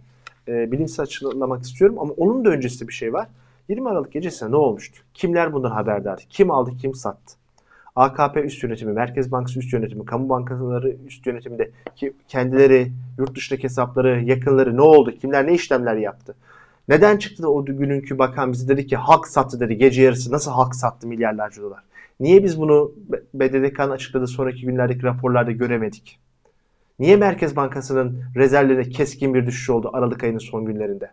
e, 0.48 0.72
bilimsel 0.72 1.02
açıklamak 1.02 1.62
istiyorum. 1.64 1.96
Ama 1.98 2.12
onun 2.16 2.44
da 2.44 2.48
öncesinde 2.48 2.88
bir 2.88 2.94
şey 2.94 3.12
var. 3.12 3.28
20 3.68 3.88
Aralık 3.88 4.12
gecesinde 4.12 4.50
ne 4.50 4.56
olmuştu? 4.56 5.02
Kimler 5.14 5.52
bundan 5.52 5.70
haberdar? 5.70 6.26
Kim 6.30 6.50
aldı, 6.50 6.70
kim 6.80 6.94
sattı? 6.94 7.34
AKP 7.96 8.42
üst 8.42 8.62
yönetimi, 8.62 8.92
Merkez 8.92 9.32
Bankası 9.32 9.58
üst 9.58 9.72
yönetimi, 9.72 10.04
kamu 10.04 10.28
bankaları 10.28 10.96
üst 11.06 11.26
yönetiminde 11.26 11.70
ki 11.96 12.12
kendileri, 12.28 12.92
yurt 13.18 13.34
dışındaki 13.34 13.64
hesapları, 13.64 14.24
yakınları 14.24 14.76
ne 14.76 14.82
oldu? 14.82 15.14
Kimler 15.20 15.46
ne 15.46 15.54
işlemler 15.54 15.96
yaptı? 15.96 16.34
Neden 16.88 17.16
çıktı 17.16 17.42
da 17.42 17.48
o 17.48 17.64
gününkü 17.64 18.18
bakan 18.18 18.52
bize 18.52 18.68
dedi 18.68 18.86
ki 18.86 18.96
halk 18.96 19.28
sattı 19.28 19.60
dedi 19.60 19.78
gece 19.78 20.02
yarısı. 20.02 20.32
Nasıl 20.32 20.50
halk 20.50 20.74
sattı 20.74 21.06
milyarlarca 21.06 21.62
dolar? 21.62 21.82
Niye 22.20 22.44
biz 22.44 22.60
bunu 22.60 22.92
BDDK'nın 23.34 23.90
açıkladığı 23.90 24.26
sonraki 24.26 24.60
günlerdeki 24.60 25.02
raporlarda 25.02 25.50
göremedik? 25.52 26.18
Niye 26.98 27.16
Merkez 27.16 27.56
Bankası'nın 27.56 28.22
rezervlerine 28.36 28.88
keskin 28.88 29.34
bir 29.34 29.46
düşüş 29.46 29.70
oldu 29.70 29.90
Aralık 29.92 30.24
ayının 30.24 30.38
son 30.38 30.64
günlerinde? 30.64 31.10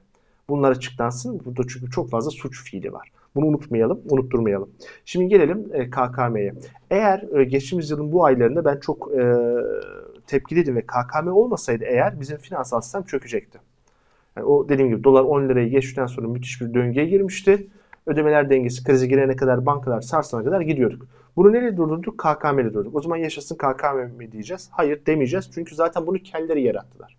Bunlar 0.49 0.71
açıklansın. 0.71 1.41
Burada 1.45 1.61
çünkü 1.67 1.91
çok 1.91 2.09
fazla 2.09 2.31
suç 2.31 2.63
fiili 2.63 2.93
var. 2.93 3.11
Bunu 3.35 3.45
unutmayalım, 3.45 4.01
unutturmayalım. 4.09 4.69
Şimdi 5.05 5.27
gelelim 5.27 5.69
e, 5.73 5.89
KKM'ye. 5.89 6.53
Eğer 6.91 7.37
e, 7.39 7.43
geçtiğimiz 7.43 7.89
yılın 7.89 8.11
bu 8.11 8.25
aylarında 8.25 8.65
ben 8.65 8.79
çok 8.79 9.11
e, 9.17 9.35
tepkiliydim 10.27 10.75
ve 10.75 10.81
KKM 10.81 11.27
olmasaydı 11.27 11.83
eğer 11.83 12.19
bizim 12.19 12.37
finansal 12.37 12.81
sistem 12.81 13.03
çökecekti. 13.03 13.59
Yani 14.37 14.45
o 14.45 14.69
dediğim 14.69 14.91
gibi 14.91 15.03
dolar 15.03 15.23
10 15.23 15.49
lirayı 15.49 15.69
geçtikten 15.69 16.05
sonra 16.05 16.27
müthiş 16.27 16.61
bir 16.61 16.73
döngüye 16.73 17.05
girmişti. 17.05 17.67
Ödemeler 18.05 18.49
dengesi 18.49 18.83
krizi 18.83 19.09
girene 19.09 19.35
kadar 19.35 19.65
bankalar 19.65 20.01
sarsana 20.01 20.43
kadar 20.43 20.61
gidiyorduk. 20.61 21.07
Bunu 21.35 21.53
nereye 21.53 21.77
durdurduk? 21.77 22.17
KKM 22.17 22.59
ile 22.59 22.73
durdurduk. 22.73 22.95
O 22.95 23.01
zaman 23.01 23.17
yaşasın 23.17 23.55
KKM 23.55 24.17
mi 24.17 24.31
diyeceğiz? 24.31 24.69
Hayır 24.71 25.05
demeyeceğiz. 25.05 25.51
Çünkü 25.53 25.75
zaten 25.75 26.07
bunu 26.07 26.17
kelleri 26.17 26.61
yarattılar. 26.61 27.17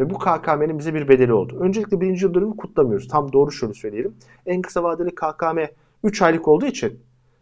Ve 0.00 0.10
bu 0.10 0.18
KKM'nin 0.18 0.78
bize 0.78 0.94
bir 0.94 1.08
bedeli 1.08 1.32
oldu. 1.32 1.56
Öncelikle 1.60 2.00
birinci 2.00 2.24
yıl 2.24 2.34
dönümü 2.34 2.56
kutlamıyoruz. 2.56 3.08
Tam 3.08 3.32
doğru 3.32 3.52
şöyle 3.52 3.74
söyleyelim. 3.74 4.14
En 4.46 4.62
kısa 4.62 4.82
vadeli 4.82 5.14
KKM 5.14 5.58
3 6.04 6.22
aylık 6.22 6.48
olduğu 6.48 6.66
için 6.66 7.00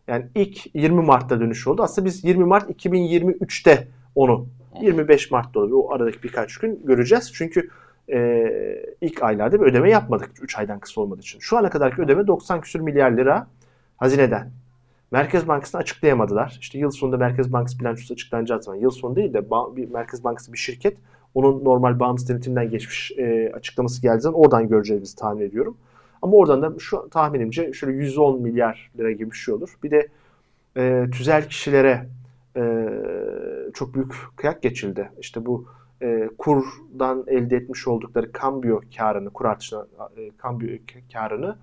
yani 0.09 0.27
ilk 0.35 0.75
20 0.75 1.03
Mart'ta 1.03 1.41
dönüş 1.41 1.67
oldu. 1.67 1.83
Aslında 1.83 2.07
biz 2.07 2.25
20 2.25 2.45
Mart 2.45 2.71
2023'te 2.71 3.89
onu 4.15 4.47
25 4.81 5.31
Mart'ta 5.31 5.61
oluyor. 5.61 5.79
O 5.79 5.93
aradaki 5.93 6.23
birkaç 6.23 6.57
gün 6.57 6.81
göreceğiz. 6.85 7.33
Çünkü 7.35 7.71
e, 8.13 8.87
ilk 9.01 9.23
aylarda 9.23 9.61
bir 9.61 9.67
ödeme 9.67 9.91
yapmadık 9.91 10.31
3 10.43 10.59
aydan 10.59 10.79
kısa 10.79 11.01
olmadığı 11.01 11.21
için. 11.21 11.39
Şu 11.39 11.59
ana 11.59 11.71
kadarki 11.71 12.03
ödeme 12.03 12.27
90 12.27 12.61
küsür 12.61 12.81
milyar 12.81 13.11
lira 13.11 13.47
hazineden. 13.97 14.51
Merkez 15.11 15.49
Bankası'nı 15.49 15.81
açıklayamadılar. 15.81 16.57
İşte 16.61 16.79
yıl 16.79 16.91
sonunda 16.91 17.17
Merkez 17.17 17.53
Bankası 17.53 17.79
bilançosu 17.79 18.15
açıklanacağı 18.15 18.63
zaman 18.63 18.79
yıl 18.79 18.91
sonu 18.91 19.17
değil 19.17 19.35
de 19.35 19.51
bir 19.51 19.91
Merkez 19.91 20.25
Bankası 20.25 20.53
bir 20.53 20.59
şirket 20.59 20.97
onun 21.35 21.65
normal 21.65 22.01
bağımsız 22.01 22.29
denetimden 22.29 22.71
geçmiş 22.71 23.13
e, 23.19 23.53
açıklaması 23.55 24.03
geldiği 24.03 24.21
zaman 24.21 24.41
oradan 24.41 24.69
göreceğimizi 24.69 25.17
tahmin 25.17 25.43
ediyorum. 25.43 25.77
Ama 26.23 26.37
oradan 26.37 26.63
da 26.63 26.79
şu 26.79 27.09
tahminimce 27.11 27.73
şöyle 27.73 27.97
110 27.97 28.43
milyar 28.43 28.91
lira 28.99 29.13
gibi 29.13 29.31
bir 29.31 29.37
şey 29.37 29.55
olur. 29.55 29.75
Bir 29.83 29.91
de 29.91 30.09
e, 30.77 31.07
tüzel 31.13 31.49
kişilere 31.49 32.07
e, 32.57 32.89
çok 33.75 33.95
büyük 33.95 34.15
kıyak 34.37 34.63
geçildi. 34.63 35.11
İşte 35.21 35.47
bu 35.47 35.67
e, 36.05 36.29
kurdan 36.39 37.25
elde 37.27 37.57
etmiş 37.57 37.89
oldukları 37.89 38.33
kambiyo 38.33 38.81
karını, 38.97 39.31
kur 39.31 39.45
artışına 39.45 39.87
e, 40.17 40.31
kambiyo 40.39 40.79
karını 41.13 41.57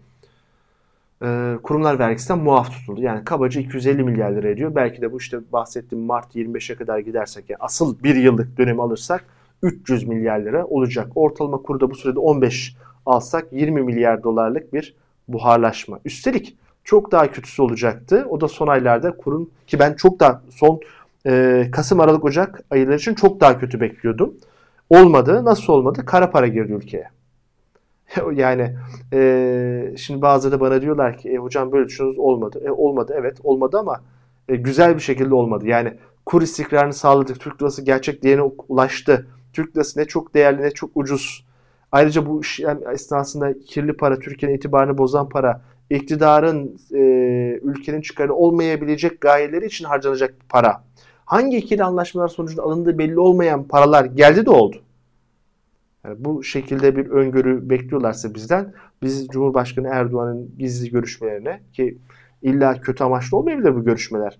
e, 1.23 1.57
kurumlar 1.63 1.99
vergisinden 1.99 2.43
muaf 2.43 2.71
tutuldu. 2.71 3.01
Yani 3.01 3.25
kabaca 3.25 3.61
250 3.61 4.03
milyar 4.03 4.31
lira 4.31 4.49
ediyor. 4.49 4.75
Belki 4.75 5.01
de 5.01 5.11
bu 5.11 5.17
işte 5.17 5.39
bahsettiğim 5.53 6.05
Mart 6.05 6.35
25'e 6.35 6.75
kadar 6.75 6.99
gidersek 6.99 7.49
yani 7.49 7.57
asıl 7.59 8.03
bir 8.03 8.15
yıllık 8.15 8.57
dönemi 8.57 8.81
alırsak 8.81 9.25
300 9.61 10.07
milyar 10.07 10.39
lira 10.39 10.65
olacak. 10.65 11.07
Ortalama 11.15 11.57
kurda 11.57 11.89
bu 11.91 11.95
sürede 11.95 12.19
15 12.19 12.75
alsak 13.05 13.47
20 13.51 13.81
milyar 13.81 14.23
dolarlık 14.23 14.73
bir 14.73 14.95
buharlaşma. 15.27 15.99
Üstelik 16.05 16.57
çok 16.83 17.11
daha 17.11 17.31
kötüsü 17.31 17.61
olacaktı. 17.61 18.25
O 18.29 18.41
da 18.41 18.47
son 18.47 18.67
aylarda 18.67 19.17
kurun 19.17 19.51
ki 19.67 19.79
ben 19.79 19.93
çok 19.93 20.19
daha 20.19 20.41
son 20.49 20.79
e, 21.27 21.67
Kasım, 21.71 21.99
Aralık, 21.99 22.25
Ocak 22.25 22.63
ayları 22.71 22.95
için 22.95 23.13
çok 23.13 23.39
daha 23.39 23.59
kötü 23.59 23.81
bekliyordum. 23.81 24.33
Olmadı. 24.89 25.45
Nasıl 25.45 25.73
olmadı? 25.73 26.05
Kara 26.05 26.31
para 26.31 26.47
girdi 26.47 26.73
ülkeye. 26.73 27.09
yani 28.33 28.75
e, 29.13 29.93
şimdi 29.97 30.21
bazıları 30.21 30.59
bana 30.59 30.81
diyorlar 30.81 31.17
ki 31.17 31.29
e, 31.29 31.37
hocam 31.37 31.71
böyle 31.71 31.87
düşünüyorsunuz 31.87 32.25
olmadı. 32.25 32.61
E, 32.65 32.71
olmadı 32.71 33.15
evet 33.17 33.37
olmadı 33.43 33.77
ama 33.79 34.01
e, 34.49 34.55
güzel 34.55 34.95
bir 34.95 35.01
şekilde 35.01 35.33
olmadı. 35.33 35.67
Yani 35.67 35.93
kur 36.25 36.41
istikrarını 36.41 36.93
sağladık. 36.93 37.39
Türk 37.39 37.61
lirası 37.61 37.81
gerçek 37.81 38.23
değerine 38.23 38.51
ulaştı. 38.67 39.27
Türk 39.53 39.75
lirası 39.75 39.99
ne 39.99 40.05
çok 40.05 40.33
değerli 40.33 40.61
ne 40.61 40.71
çok 40.71 40.91
ucuz. 40.95 41.45
Ayrıca 41.91 42.25
bu 42.25 42.41
iş 42.41 42.59
yani 42.59 42.79
esnasında 42.93 43.59
kirli 43.59 43.93
para, 43.93 44.19
Türkiye'nin 44.19 44.57
itibarını 44.57 44.97
bozan 44.97 45.29
para, 45.29 45.61
iktidarın 45.89 46.77
e, 46.93 46.99
ülkenin 47.63 48.01
çıkarı 48.01 48.33
olmayabilecek 48.33 49.21
gayeleri 49.21 49.65
için 49.65 49.85
harcanacak 49.85 50.33
para. 50.49 50.83
Hangi 51.31 51.57
ikili 51.57 51.83
anlaşmalar 51.83 52.27
sonucunda 52.27 52.63
alındığı 52.63 52.97
belli 52.97 53.19
olmayan 53.19 53.63
paralar 53.63 54.05
geldi 54.05 54.45
de 54.45 54.49
oldu. 54.49 54.77
Yani 56.05 56.15
bu 56.19 56.43
şekilde 56.43 56.95
bir 56.95 57.09
öngörü 57.09 57.69
bekliyorlarsa 57.69 58.33
bizden 58.33 58.73
biz 59.01 59.27
Cumhurbaşkanı 59.27 59.87
Erdoğan'ın 59.87 60.51
gizli 60.57 60.89
görüşmelerine 60.89 61.61
ki 61.73 61.97
illa 62.41 62.81
kötü 62.81 63.03
amaçlı 63.03 63.37
olmayabilir 63.37 63.75
bu 63.75 63.83
görüşmeler. 63.83 64.39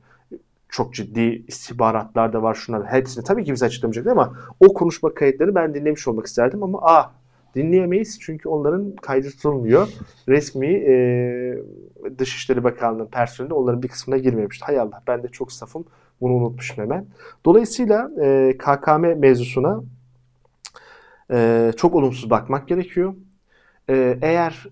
Çok 0.69 0.93
ciddi 0.93 1.45
istihbaratlar 1.48 2.33
da 2.33 2.43
var 2.43 2.53
şunlar. 2.53 2.86
Hepsini 2.86 3.24
tabii 3.24 3.43
ki 3.43 3.53
bize 3.53 3.65
açıklamayacaklar 3.65 4.12
ama 4.12 4.33
o 4.60 4.74
konuşma 4.74 5.13
kayıtlarını 5.13 5.55
ben 5.55 5.74
dinlemiş 5.74 6.07
olmak 6.07 6.25
isterdim 6.25 6.63
ama 6.63 6.79
ah 6.81 7.12
dinleyemeyiz 7.55 8.19
çünkü 8.21 8.50
onların 8.50 8.95
kaydı 8.95 9.29
tutulmuyor. 9.29 9.88
Resmi 10.27 10.67
e, 10.67 10.93
Dışişleri 12.17 12.63
Bakanlığı'nın 12.63 13.07
personeli 13.07 13.53
onların 13.53 13.83
bir 13.83 13.88
kısmına 13.88 14.17
girmemişti. 14.17 14.65
Hay 14.65 14.79
Allah 14.79 15.03
ben 15.07 15.24
de 15.24 15.27
çok 15.27 15.51
safım 15.51 15.86
bunu 16.21 16.33
unutmuşum 16.33 16.83
hemen. 16.83 17.05
Dolayısıyla 17.45 18.11
e, 18.21 18.57
KKM 18.57 19.19
mevzusuna 19.19 19.81
e, 21.31 21.71
çok 21.77 21.95
olumsuz 21.95 22.29
bakmak 22.29 22.67
gerekiyor. 22.67 23.13
E, 23.89 24.17
eğer 24.21 24.67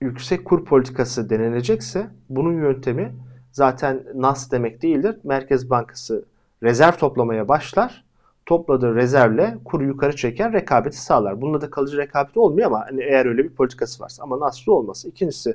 yüksek 0.00 0.44
kur 0.44 0.64
politikası 0.64 1.30
denenecekse 1.30 2.06
bunun 2.28 2.52
yöntemi 2.52 3.14
zaten 3.52 4.04
NAS 4.14 4.50
demek 4.50 4.82
değildir. 4.82 5.16
Merkez 5.24 5.70
Bankası 5.70 6.24
rezerv 6.62 6.92
toplamaya 6.92 7.48
başlar. 7.48 8.04
Topladığı 8.46 8.94
rezervle 8.94 9.58
kuru 9.64 9.84
yukarı 9.84 10.16
çeken 10.16 10.52
rekabeti 10.52 11.00
sağlar. 11.00 11.40
Bununla 11.40 11.60
da 11.60 11.70
kalıcı 11.70 11.96
rekabet 11.96 12.36
olmuyor 12.36 12.66
ama 12.66 12.84
hani 12.88 13.02
eğer 13.02 13.26
öyle 13.26 13.44
bir 13.44 13.50
politikası 13.50 14.02
varsa. 14.02 14.22
Ama 14.22 14.40
NAS'lı 14.40 14.74
olması. 14.74 15.08
İkincisi 15.08 15.54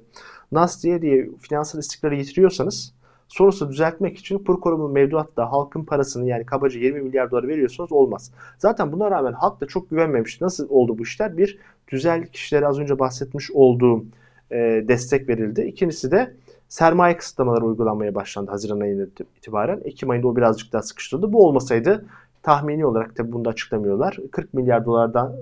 NAS 0.51 0.83
diye 0.83 1.01
diye 1.01 1.29
finansal 1.41 1.79
istikrarı 1.79 2.15
yitiriyorsanız 2.15 2.93
Sonrasında 3.27 3.71
düzeltmek 3.71 4.17
için 4.17 4.37
kur 4.37 4.61
korumalı 4.61 4.89
mevduatta 4.89 5.51
halkın 5.51 5.83
parasını 5.83 6.27
yani 6.27 6.45
kabaca 6.45 6.79
20 6.79 7.01
milyar 7.01 7.31
dolar 7.31 7.47
veriyorsanız 7.47 7.91
olmaz. 7.91 8.31
Zaten 8.57 8.91
buna 8.91 9.11
rağmen 9.11 9.33
halk 9.33 9.61
da 9.61 9.65
çok 9.65 9.89
güvenmemişti. 9.89 10.43
Nasıl 10.43 10.69
oldu 10.69 10.97
bu 10.97 11.03
işler? 11.03 11.37
Bir, 11.37 11.59
tüzel 11.87 12.27
kişilere 12.27 12.67
az 12.67 12.79
önce 12.79 12.99
bahsetmiş 12.99 13.51
olduğum 13.51 14.05
e, 14.51 14.57
destek 14.87 15.29
verildi. 15.29 15.61
İkincisi 15.61 16.11
de 16.11 16.33
sermaye 16.69 17.17
kısıtlamaları 17.17 17.65
uygulanmaya 17.65 18.15
başlandı 18.15 18.51
Haziran 18.51 18.79
ayında 18.79 19.03
itibaren. 19.37 19.81
Ekim 19.83 20.09
ayında 20.09 20.27
o 20.27 20.35
birazcık 20.35 20.73
daha 20.73 20.81
sıkıştırdı. 20.81 21.33
Bu 21.33 21.47
olmasaydı 21.47 22.05
tahmini 22.43 22.85
olarak 22.85 23.15
tabi 23.15 23.31
bunu 23.31 23.45
da 23.45 23.49
açıklamıyorlar. 23.49 24.17
40 24.31 24.53
milyar 24.53 24.85
dolardan 24.85 25.35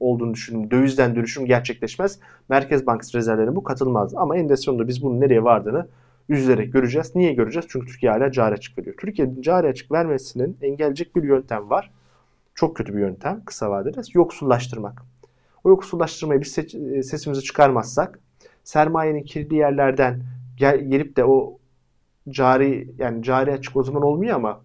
olduğunu 0.00 0.34
düşünün. 0.34 0.70
Dövizden 0.70 1.16
dönüşüm 1.16 1.46
gerçekleşmez. 1.46 2.18
Merkez 2.48 2.86
Bankası 2.86 3.18
rezervlerine 3.18 3.56
bu 3.56 3.62
katılmaz. 3.62 4.14
Ama 4.14 4.36
en 4.36 4.54
sonunda 4.54 4.88
biz 4.88 5.02
bunun 5.02 5.20
nereye 5.20 5.44
vardığını 5.44 5.86
üzülerek 6.28 6.72
göreceğiz. 6.72 7.16
Niye 7.16 7.32
göreceğiz? 7.32 7.66
Çünkü 7.70 7.86
Türkiye 7.86 8.12
hala 8.12 8.32
cari 8.32 8.54
açık 8.54 8.78
veriyor. 8.78 8.96
Türkiye'nin 9.00 9.42
cari 9.42 9.66
açık 9.66 9.92
vermesinin 9.92 10.58
engelleyecek 10.62 11.16
bir 11.16 11.22
yöntem 11.22 11.70
var. 11.70 11.90
Çok 12.54 12.76
kötü 12.76 12.94
bir 12.94 13.00
yöntem 13.00 13.42
kısa 13.44 13.70
vadede. 13.70 14.00
Yoksullaştırmak. 14.14 15.02
O 15.64 15.68
yoksullaştırmayı 15.68 16.40
biz 16.40 16.58
e, 16.58 17.02
sesimizi 17.02 17.42
çıkarmazsak 17.42 18.18
sermayenin 18.64 19.22
kirli 19.22 19.54
yerlerden 19.54 20.22
gel, 20.56 20.80
gelip 20.80 21.16
de 21.16 21.24
o 21.24 21.58
cari 22.28 22.94
yani 22.98 23.22
cari 23.22 23.52
açık 23.52 23.76
o 23.76 23.82
zaman 23.82 24.02
olmuyor 24.02 24.36
ama 24.36 24.60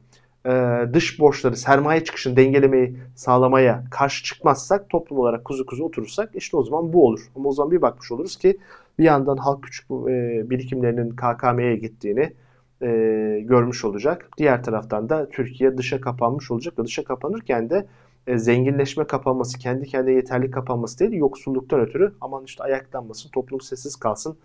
e, 0.46 0.52
dış 0.94 1.20
borçları 1.20 1.58
sermaye 1.58 2.04
çıkışını 2.04 2.36
dengelemeyi 2.36 2.98
sağlamaya 3.16 3.84
karşı 3.92 4.24
çıkmazsak 4.24 4.90
toplum 4.90 5.20
olarak 5.20 5.46
kuzu 5.46 5.66
kuzu 5.66 5.84
oturursak 5.84 6.30
işte 6.34 6.58
o 6.58 6.64
zaman 6.64 6.94
bu 6.94 7.06
olur. 7.08 7.22
Ama 7.36 7.50
o 7.50 7.52
zaman 7.52 7.72
bir 7.72 7.82
bakmış 7.82 8.12
oluruz 8.12 8.38
ki 8.38 8.58
bir 9.02 9.06
yandan 9.06 9.38
halk 9.38 9.64
küçük 9.64 9.92
e, 9.92 10.50
birikimlerinin 10.50 11.10
KKM'ye 11.10 11.76
gittiğini 11.76 12.34
e, 12.82 12.88
görmüş 13.44 13.86
olacak. 13.86 14.30
Diğer 14.38 14.64
taraftan 14.64 15.10
da 15.10 15.30
Türkiye 15.30 15.78
dışa 15.78 16.02
kapanmış 16.02 16.52
olacak 16.52 16.80
ve 16.80 16.84
dışa 16.86 17.04
kapanırken 17.04 17.70
de 17.70 17.88
e, 18.28 18.38
zenginleşme 18.38 19.04
kapanması, 19.04 19.60
kendi 19.60 19.88
kendine 19.88 20.16
yeterli 20.16 20.52
kapanması 20.52 21.00
değil, 21.00 21.12
yoksulluktan 21.12 21.80
ötürü 21.80 22.14
aman 22.22 22.44
işte 22.44 22.64
ayaklanmasın, 22.64 23.30
toplum 23.30 23.62
sessiz 23.62 23.96
kalsın 23.96 24.38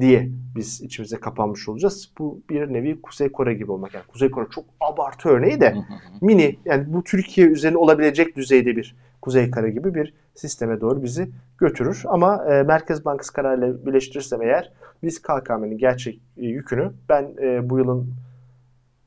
diye 0.00 0.28
biz 0.56 0.80
içimize 0.80 1.16
kapanmış 1.16 1.68
olacağız. 1.68 2.10
Bu 2.18 2.40
bir 2.50 2.72
nevi 2.72 3.02
Kuzey 3.02 3.32
Kore 3.32 3.54
gibi 3.54 3.72
olmak. 3.72 3.94
Yani 3.94 4.04
Kuzey 4.08 4.30
Kore 4.30 4.46
çok 4.50 4.64
abartı 4.80 5.28
örneği 5.28 5.60
de 5.60 5.76
mini 6.20 6.58
yani 6.64 6.84
bu 6.92 7.04
Türkiye 7.04 7.46
üzerine 7.46 7.78
olabilecek 7.78 8.36
düzeyde 8.36 8.76
bir 8.76 8.96
Kuzey 9.22 9.50
Kore 9.50 9.70
gibi 9.70 9.94
bir 9.94 10.14
sisteme 10.34 10.80
doğru 10.80 11.02
bizi 11.02 11.30
götürür. 11.58 12.02
Ama 12.06 12.44
e, 12.44 12.62
Merkez 12.62 13.04
Bankası 13.04 13.32
kararıyla 13.32 13.86
birleştirirsem 13.86 14.42
eğer 14.42 14.72
biz 15.02 15.22
KKM'nin 15.22 15.78
gerçek 15.78 16.20
e, 16.36 16.46
yükünü 16.46 16.92
ben 17.08 17.34
e, 17.42 17.70
bu 17.70 17.78
yılın 17.78 18.14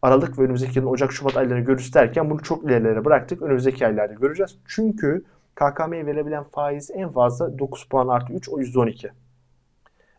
Aralık 0.02 0.40
ve 0.40 0.44
önümüzdeki 0.44 0.80
yılın 0.80 0.92
Ocak 0.92 1.12
Şubat 1.12 1.38
aylarını 1.38 1.66
görürüz 1.66 1.94
derken 1.94 2.30
bunu 2.30 2.44
çok 2.44 2.64
ilerilere 2.64 3.06
bıraktık. 3.06 3.42
Önümüzdeki 3.42 3.88
aylarda 3.88 4.14
göreceğiz. 4.14 4.58
Çünkü 4.68 5.24
KKM'ye 5.56 6.06
verilebilen 6.06 6.44
faiz 6.44 6.92
en 6.94 7.10
fazla 7.10 7.60
9 7.60 7.84
puan 7.84 8.08
artı 8.08 8.34
3 8.34 8.50
o 8.50 8.60
%12. 8.60 9.10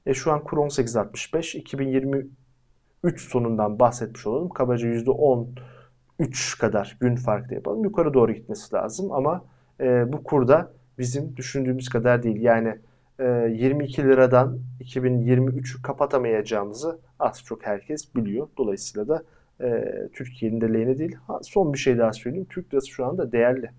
E 0.07 0.15
şu 0.15 0.33
an 0.33 0.45
kur 0.45 0.59
18.65. 0.59 1.59
2023 1.59 3.21
sonundan 3.21 3.79
bahsetmiş 3.79 4.27
olalım. 4.27 4.49
Kabaca 4.49 4.89
%13 4.89 6.61
kadar 6.61 6.97
gün 7.01 7.17
farklı 7.17 7.55
yapalım. 7.55 7.85
Yukarı 7.85 8.15
doğru 8.15 8.33
gitmesi 8.33 8.75
lazım 8.75 9.13
ama 9.13 9.45
e, 9.81 10.13
bu 10.13 10.25
kurda 10.25 10.73
bizim 10.99 11.37
düşündüğümüz 11.37 11.89
kadar 11.89 12.23
değil. 12.23 12.41
Yani 12.41 12.79
e, 13.19 13.25
22 13.25 14.03
liradan 14.03 14.59
2023'ü 14.81 15.83
kapatamayacağımızı 15.83 16.99
az 17.19 17.43
çok 17.45 17.67
herkes 17.67 18.15
biliyor. 18.15 18.49
Dolayısıyla 18.59 19.09
da 19.09 19.23
e, 19.61 19.85
Türkiye'nin 20.13 20.61
de 20.61 20.73
lehine 20.73 20.99
değil. 20.99 21.17
Son 21.43 21.73
bir 21.73 21.79
şey 21.79 21.99
daha 21.99 22.13
söyleyeyim. 22.13 22.47
Türk 22.51 22.75
lirası 22.75 22.89
şu 22.89 23.07
anda 23.07 23.33
değerli. 23.33 23.71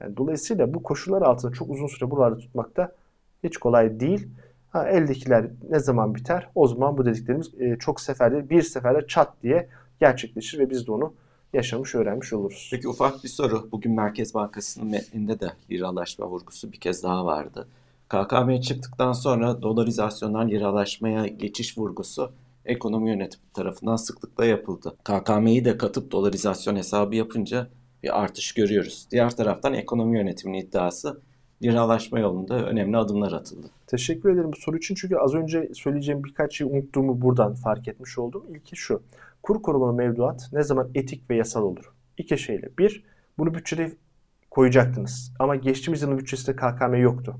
Yani 0.00 0.16
dolayısıyla 0.16 0.74
bu 0.74 0.82
koşullar 0.82 1.22
altında 1.22 1.52
çok 1.52 1.70
uzun 1.70 1.86
süre 1.86 2.10
buralarda 2.10 2.38
tutmak 2.38 2.76
da 2.76 2.92
hiç 3.44 3.56
kolay 3.56 4.00
değil. 4.00 4.28
Ha, 4.70 4.88
eldekiler 4.88 5.46
ne 5.70 5.78
zaman 5.78 6.14
biter? 6.14 6.48
O 6.54 6.68
zaman 6.68 6.98
bu 6.98 7.06
dediklerimiz 7.06 7.60
e, 7.60 7.76
çok 7.78 8.00
seferde 8.00 8.50
bir 8.50 8.62
seferde 8.62 9.06
çat 9.06 9.32
diye 9.42 9.68
gerçekleşir 10.00 10.58
ve 10.58 10.70
biz 10.70 10.86
de 10.86 10.92
onu 10.92 11.14
yaşamış, 11.52 11.94
öğrenmiş 11.94 12.32
oluruz. 12.32 12.68
Peki 12.72 12.88
ufak 12.88 13.24
bir 13.24 13.28
soru. 13.28 13.68
Bugün 13.72 13.92
Merkez 13.92 14.34
Bankası'nın 14.34 14.90
metninde 14.90 15.40
de 15.40 15.52
liralaşma 15.70 16.26
vurgusu 16.26 16.72
bir 16.72 16.80
kez 16.80 17.02
daha 17.02 17.24
vardı. 17.26 17.68
KKM 18.08 18.60
çıktıktan 18.60 19.12
sonra 19.12 19.62
dolarizasyondan 19.62 20.48
liralaşmaya 20.48 21.26
geçiş 21.26 21.78
vurgusu 21.78 22.32
ekonomi 22.64 23.10
yönetimi 23.10 23.44
tarafından 23.54 23.96
sıklıkla 23.96 24.44
yapıldı. 24.44 24.96
KKM'yi 25.04 25.64
de 25.64 25.78
katıp 25.78 26.12
dolarizasyon 26.12 26.76
hesabı 26.76 27.16
yapınca 27.16 27.68
bir 28.02 28.22
artış 28.22 28.52
görüyoruz. 28.52 29.06
Diğer 29.10 29.36
taraftan 29.36 29.74
ekonomi 29.74 30.18
yönetiminin 30.18 30.58
iddiası 30.58 31.20
liralaşma 31.62 32.18
yolunda 32.18 32.66
önemli 32.66 32.96
adımlar 32.96 33.32
atıldı. 33.32 33.66
Teşekkür 33.86 34.30
ederim 34.30 34.52
bu 34.52 34.56
soru 34.56 34.76
için 34.76 34.94
çünkü 34.94 35.16
az 35.16 35.34
önce 35.34 35.70
söyleyeceğim 35.74 36.24
birkaç 36.24 36.56
şey 36.56 36.66
unuttuğumu 36.66 37.20
buradan 37.20 37.54
fark 37.54 37.88
etmiş 37.88 38.18
oldum. 38.18 38.44
İlki 38.50 38.76
şu. 38.76 39.02
Kur 39.42 39.62
korumalı 39.62 39.92
mevduat 39.92 40.48
ne 40.52 40.62
zaman 40.62 40.90
etik 40.94 41.30
ve 41.30 41.36
yasal 41.36 41.62
olur? 41.62 41.92
İki 42.18 42.38
şeyle. 42.38 42.68
Bir, 42.78 43.04
bunu 43.38 43.54
bütçede 43.54 43.92
koyacaktınız. 44.50 45.32
Ama 45.38 45.56
geçtiğimiz 45.56 46.02
yılın 46.02 46.18
bütçesinde 46.18 46.56
KKM 46.56 46.94
yoktu. 46.94 47.36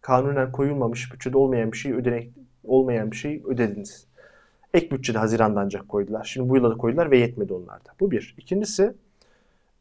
Kanunen 0.00 0.52
koyulmamış, 0.52 1.12
bütçede 1.12 1.38
olmayan 1.38 1.72
bir 1.72 1.76
şey 1.76 1.92
ödenek 1.92 2.32
olmayan 2.64 3.10
bir 3.10 3.16
şey 3.16 3.42
ödediniz. 3.46 4.06
Ek 4.74 4.90
bütçede 4.90 5.18
Haziran'da 5.18 5.60
ancak 5.60 5.88
koydular. 5.88 6.24
Şimdi 6.24 6.48
bu 6.48 6.56
yıla 6.56 6.70
da 6.70 6.76
koydular 6.76 7.10
ve 7.10 7.18
yetmedi 7.18 7.52
onlarda. 7.52 7.90
Bu 8.00 8.10
bir. 8.10 8.34
İkincisi 8.38 8.94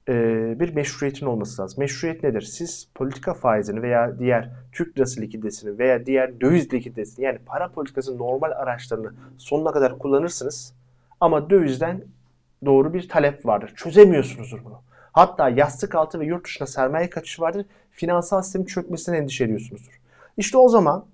bir 0.08 0.74
meşruiyetin 0.74 1.26
olması 1.26 1.62
lazım. 1.62 1.80
Meşruiyet 1.80 2.24
nedir? 2.24 2.42
Siz 2.42 2.88
politika 2.96 3.34
faizini 3.34 3.82
veya 3.82 4.20
diğer 4.20 4.50
Türk 4.72 4.98
lirası 4.98 5.22
likiditesini 5.22 5.78
veya 5.78 6.06
diğer 6.06 6.42
döviz 6.42 6.74
likiditesini 6.74 7.26
yani 7.26 7.40
para 7.46 7.72
politikasının 7.72 8.18
normal 8.18 8.52
araçlarını 8.52 9.14
sonuna 9.38 9.72
kadar 9.72 9.98
kullanırsınız. 10.00 10.74
Ama 11.20 11.50
dövizden 11.50 12.04
doğru 12.66 12.94
bir 12.94 13.10
talep 13.10 13.46
vardır. 13.46 13.74
Çözemiyorsunuzdur 13.76 14.66
bunu. 14.66 14.82
Hatta 15.12 15.50
yastık 15.50 15.96
altı 15.96 16.20
ve 16.20 16.26
yurt 16.26 16.46
dışına 16.46 16.68
sermaye 16.68 17.10
kaçışı 17.10 17.42
vardır. 17.42 17.66
Finansal 17.92 18.42
sistemin 18.42 18.66
çökmesinden 18.66 19.18
endişe 19.18 19.44
ediyorsunuzdur. 19.44 20.00
İşte 20.38 20.58
o 20.58 20.70
zaman 20.70 21.06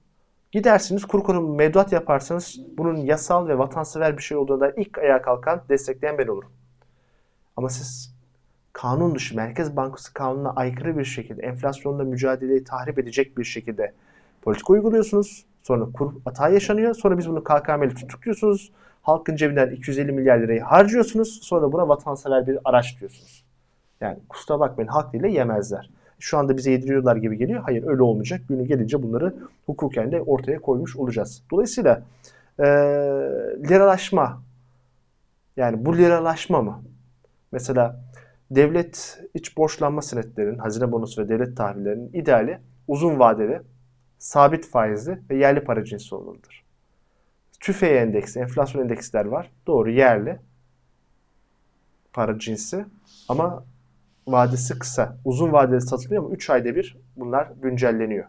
gidersiniz 0.52 1.06
kur 1.06 1.24
korumu 1.24 1.56
mevduat 1.56 1.92
yaparsanız 1.92 2.60
bunun 2.78 2.98
yasal 2.98 3.48
ve 3.48 3.58
vatansever 3.58 4.18
bir 4.18 4.24
şey 4.24 4.38
olduğunda 4.38 4.72
ilk 4.72 4.98
ayağa 4.98 5.22
kalkan 5.22 5.62
destekleyen 5.70 6.18
ben 6.18 6.28
olurum. 6.28 6.52
Ama 7.58 7.70
siz 7.70 8.13
kanun 8.74 9.16
dışı 9.16 9.36
Merkez 9.36 9.76
Bankası 9.76 10.14
kanununa 10.14 10.50
aykırı 10.56 10.98
bir 10.98 11.06
şekilde 11.06 11.42
enflasyonla 11.42 12.04
mücadeleyi 12.04 12.64
tahrip 12.64 13.00
edecek 13.00 13.38
bir 13.38 13.44
şekilde 13.44 13.94
politika 14.42 14.74
uyguluyorsunuz. 14.74 15.46
Sonra 15.64 15.86
kur 15.94 16.14
hata 16.26 16.50
yaşanıyor. 16.50 16.94
Sonra 16.94 17.18
biz 17.18 17.30
bunu 17.30 17.44
KKM'li 17.44 17.96
tutukluyorsunuz. 17.96 18.72
Halkın 19.02 19.36
cebinden 19.36 19.72
250 19.72 20.12
milyar 20.12 20.38
lirayı 20.38 20.62
harcıyorsunuz. 20.62 21.40
Sonra 21.44 21.72
buna 21.72 21.88
vatansever 21.88 22.48
bir 22.48 22.60
araç 22.66 23.00
diyorsunuz. 23.00 23.44
Yani 24.02 24.20
kusura 24.30 24.60
bakmayın 24.60 24.90
halk 24.90 25.14
diliyle 25.14 25.32
yemezler. 25.32 25.90
Şu 26.20 26.38
anda 26.38 26.58
bize 26.58 26.72
yediriyorlar 26.72 27.16
gibi 27.16 27.38
geliyor. 27.38 27.62
Hayır 27.64 27.88
öyle 27.88 28.04
olmayacak. 28.04 28.42
Günü 28.50 28.66
gelince 28.66 29.04
bunları 29.04 29.36
hukuken 29.66 30.12
de 30.12 30.22
ortaya 30.22 30.60
koymuş 30.60 30.96
olacağız. 30.96 31.44
Dolayısıyla 31.52 32.04
e, 32.60 32.66
liralaşma 33.70 34.42
yani 35.58 35.86
bu 35.86 35.98
liralaşma 35.98 36.62
mı? 36.62 36.84
Mesela 37.52 38.03
devlet 38.56 39.22
iç 39.34 39.58
borçlanma 39.58 40.02
senetlerinin, 40.02 40.58
hazine 40.58 40.92
bonosu 40.92 41.24
ve 41.24 41.30
devlet 41.30 41.58
tahvillerinin 41.58 42.14
ideali 42.14 42.60
uzun 42.88 43.20
vadeli, 43.20 43.62
sabit 44.18 44.68
faizli 44.68 45.20
ve 45.30 45.36
yerli 45.36 45.64
para 45.64 45.86
cinsi 45.86 46.16
olmalıdır. 46.16 46.64
TÜFE 47.60 47.88
endeksi, 47.88 48.40
enflasyon 48.40 48.84
endeksler 48.84 49.26
var. 49.26 49.52
Doğru 49.68 49.92
yerli 49.92 50.40
para 52.14 52.40
cinsi 52.40 52.86
ama 53.30 53.66
vadesi 54.28 54.80
kısa. 54.80 55.18
Uzun 55.26 55.52
vadeli 55.52 55.82
satılıyor 55.82 56.24
ama 56.24 56.34
3 56.34 56.50
ayda 56.50 56.76
bir 56.76 56.98
bunlar 57.16 57.52
güncelleniyor. 57.62 58.26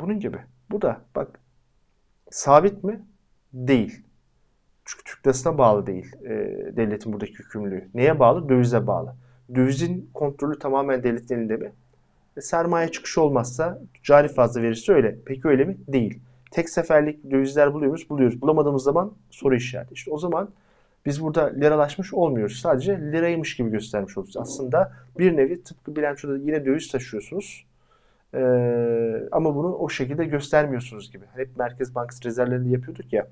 Bunun 0.00 0.20
gibi. 0.20 0.38
Bu 0.70 0.82
da 0.82 1.00
bak 1.14 1.40
sabit 2.30 2.84
mi? 2.84 3.04
Değil. 3.52 4.02
Çünkü 4.84 5.04
Türk 5.04 5.26
lirasına 5.26 5.58
bağlı 5.58 5.86
değil 5.86 6.16
e, 6.24 6.30
devletin 6.76 7.12
buradaki 7.12 7.32
yükümlülüğü. 7.32 7.88
Neye 7.94 8.18
bağlı? 8.18 8.48
Dövize 8.48 8.86
bağlı. 8.86 9.14
Dövizin 9.54 10.10
kontrolü 10.14 10.58
tamamen 10.58 11.02
devletin 11.02 11.38
elinde 11.38 11.56
mi? 11.56 11.72
E, 12.36 12.40
sermaye 12.40 12.88
çıkışı 12.88 13.22
olmazsa 13.22 13.82
cari 14.02 14.28
fazla 14.28 14.62
verirse 14.62 14.92
öyle. 14.92 15.16
Peki 15.26 15.48
öyle 15.48 15.64
mi? 15.64 15.76
Değil. 15.88 16.20
Tek 16.50 16.70
seferlik 16.70 17.30
dövizler 17.30 17.74
buluyoruz, 17.74 18.10
buluyoruz. 18.10 18.40
Bulamadığımız 18.40 18.82
zaman 18.82 19.12
soru 19.30 19.56
işareti. 19.56 19.94
İşte 19.94 20.10
o 20.10 20.18
zaman 20.18 20.48
biz 21.06 21.22
burada 21.22 21.44
liralaşmış 21.44 22.14
olmuyoruz. 22.14 22.60
Sadece 22.60 22.98
liraymış 22.98 23.56
gibi 23.56 23.70
göstermiş 23.70 24.18
oluyoruz. 24.18 24.36
Aslında 24.36 24.92
bir 25.18 25.36
nevi 25.36 25.62
tıpkı 25.62 25.96
bilançoda 25.96 26.36
yine 26.36 26.64
döviz 26.64 26.92
taşıyorsunuz. 26.92 27.66
Ee, 28.34 29.28
ama 29.32 29.56
bunu 29.56 29.74
o 29.74 29.88
şekilde 29.88 30.24
göstermiyorsunuz 30.24 31.12
gibi. 31.12 31.24
Hep 31.34 31.56
Merkez 31.56 31.94
Bankası 31.94 32.24
rezervlerinde 32.24 32.68
yapıyorduk 32.68 33.12
ya. 33.12 33.26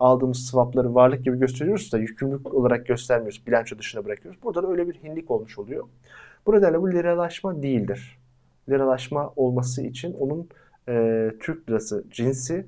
Aldığımız 0.00 0.46
swapları 0.46 0.94
varlık 0.94 1.24
gibi 1.24 1.38
gösteriyoruz 1.38 1.92
da 1.92 1.98
yükümlülük 1.98 2.54
olarak 2.54 2.86
göstermiyoruz. 2.86 3.46
Bilanço 3.46 3.78
dışına 3.78 4.04
bırakıyoruz. 4.04 4.42
Burada 4.42 4.62
da 4.62 4.70
öyle 4.70 4.88
bir 4.88 4.94
hinlik 4.94 5.30
olmuş 5.30 5.58
oluyor. 5.58 5.84
Bu 6.46 6.52
nedenle 6.52 6.82
bu 6.82 6.92
liralaşma 6.92 7.62
değildir. 7.62 8.18
Liralaşma 8.68 9.32
olması 9.36 9.82
için 9.82 10.14
onun 10.14 10.48
e, 10.88 11.32
Türk 11.40 11.70
lirası 11.70 12.04
cinsi 12.10 12.66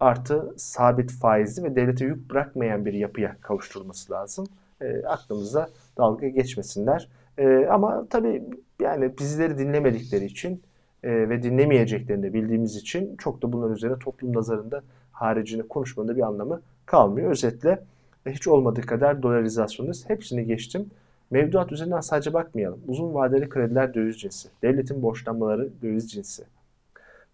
artı 0.00 0.54
sabit 0.56 1.12
faizli 1.12 1.64
ve 1.64 1.76
devlete 1.76 2.04
yük 2.04 2.30
bırakmayan 2.30 2.84
bir 2.84 2.92
yapıya 2.92 3.36
kavuşturulması 3.40 4.12
lazım. 4.12 4.46
E, 4.80 5.02
aklımıza 5.06 5.68
dalga 5.98 6.28
geçmesinler. 6.28 7.08
E, 7.38 7.66
ama 7.66 8.06
tabii 8.10 8.42
yani 8.80 9.18
bizleri 9.18 9.58
dinlemedikleri 9.58 10.24
için 10.24 10.62
e, 11.02 11.28
ve 11.28 11.42
dinlemeyeceklerini 11.42 12.22
de 12.22 12.34
bildiğimiz 12.34 12.76
için 12.76 13.16
çok 13.16 13.42
da 13.42 13.52
bunların 13.52 13.76
üzerine 13.76 13.98
toplum 13.98 14.34
nazarında 14.34 14.82
haricinde 15.16 15.62
konuşmanın 15.62 16.08
da 16.08 16.16
bir 16.16 16.22
anlamı 16.22 16.60
kalmıyor. 16.86 17.30
Özetle 17.30 17.82
e, 18.26 18.32
hiç 18.32 18.48
olmadığı 18.48 18.80
kadar 18.80 19.22
dolarizasyonuz. 19.22 20.08
Hepsini 20.08 20.46
geçtim. 20.46 20.90
Mevduat 21.30 21.72
üzerinden 21.72 22.00
sadece 22.00 22.32
bakmayalım. 22.32 22.80
Uzun 22.88 23.14
vadeli 23.14 23.48
krediler 23.48 23.94
döviz 23.94 24.20
cinsi. 24.20 24.48
Devletin 24.62 25.02
borçlanmaları 25.02 25.68
döviz 25.82 26.12
cinsi. 26.12 26.44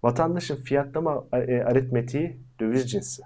Vatandaşın 0.02 0.56
fiyatlama 0.56 1.24
e, 1.32 1.62
aritmetiği 1.62 2.36
döviz 2.60 2.90
cinsi. 2.90 3.22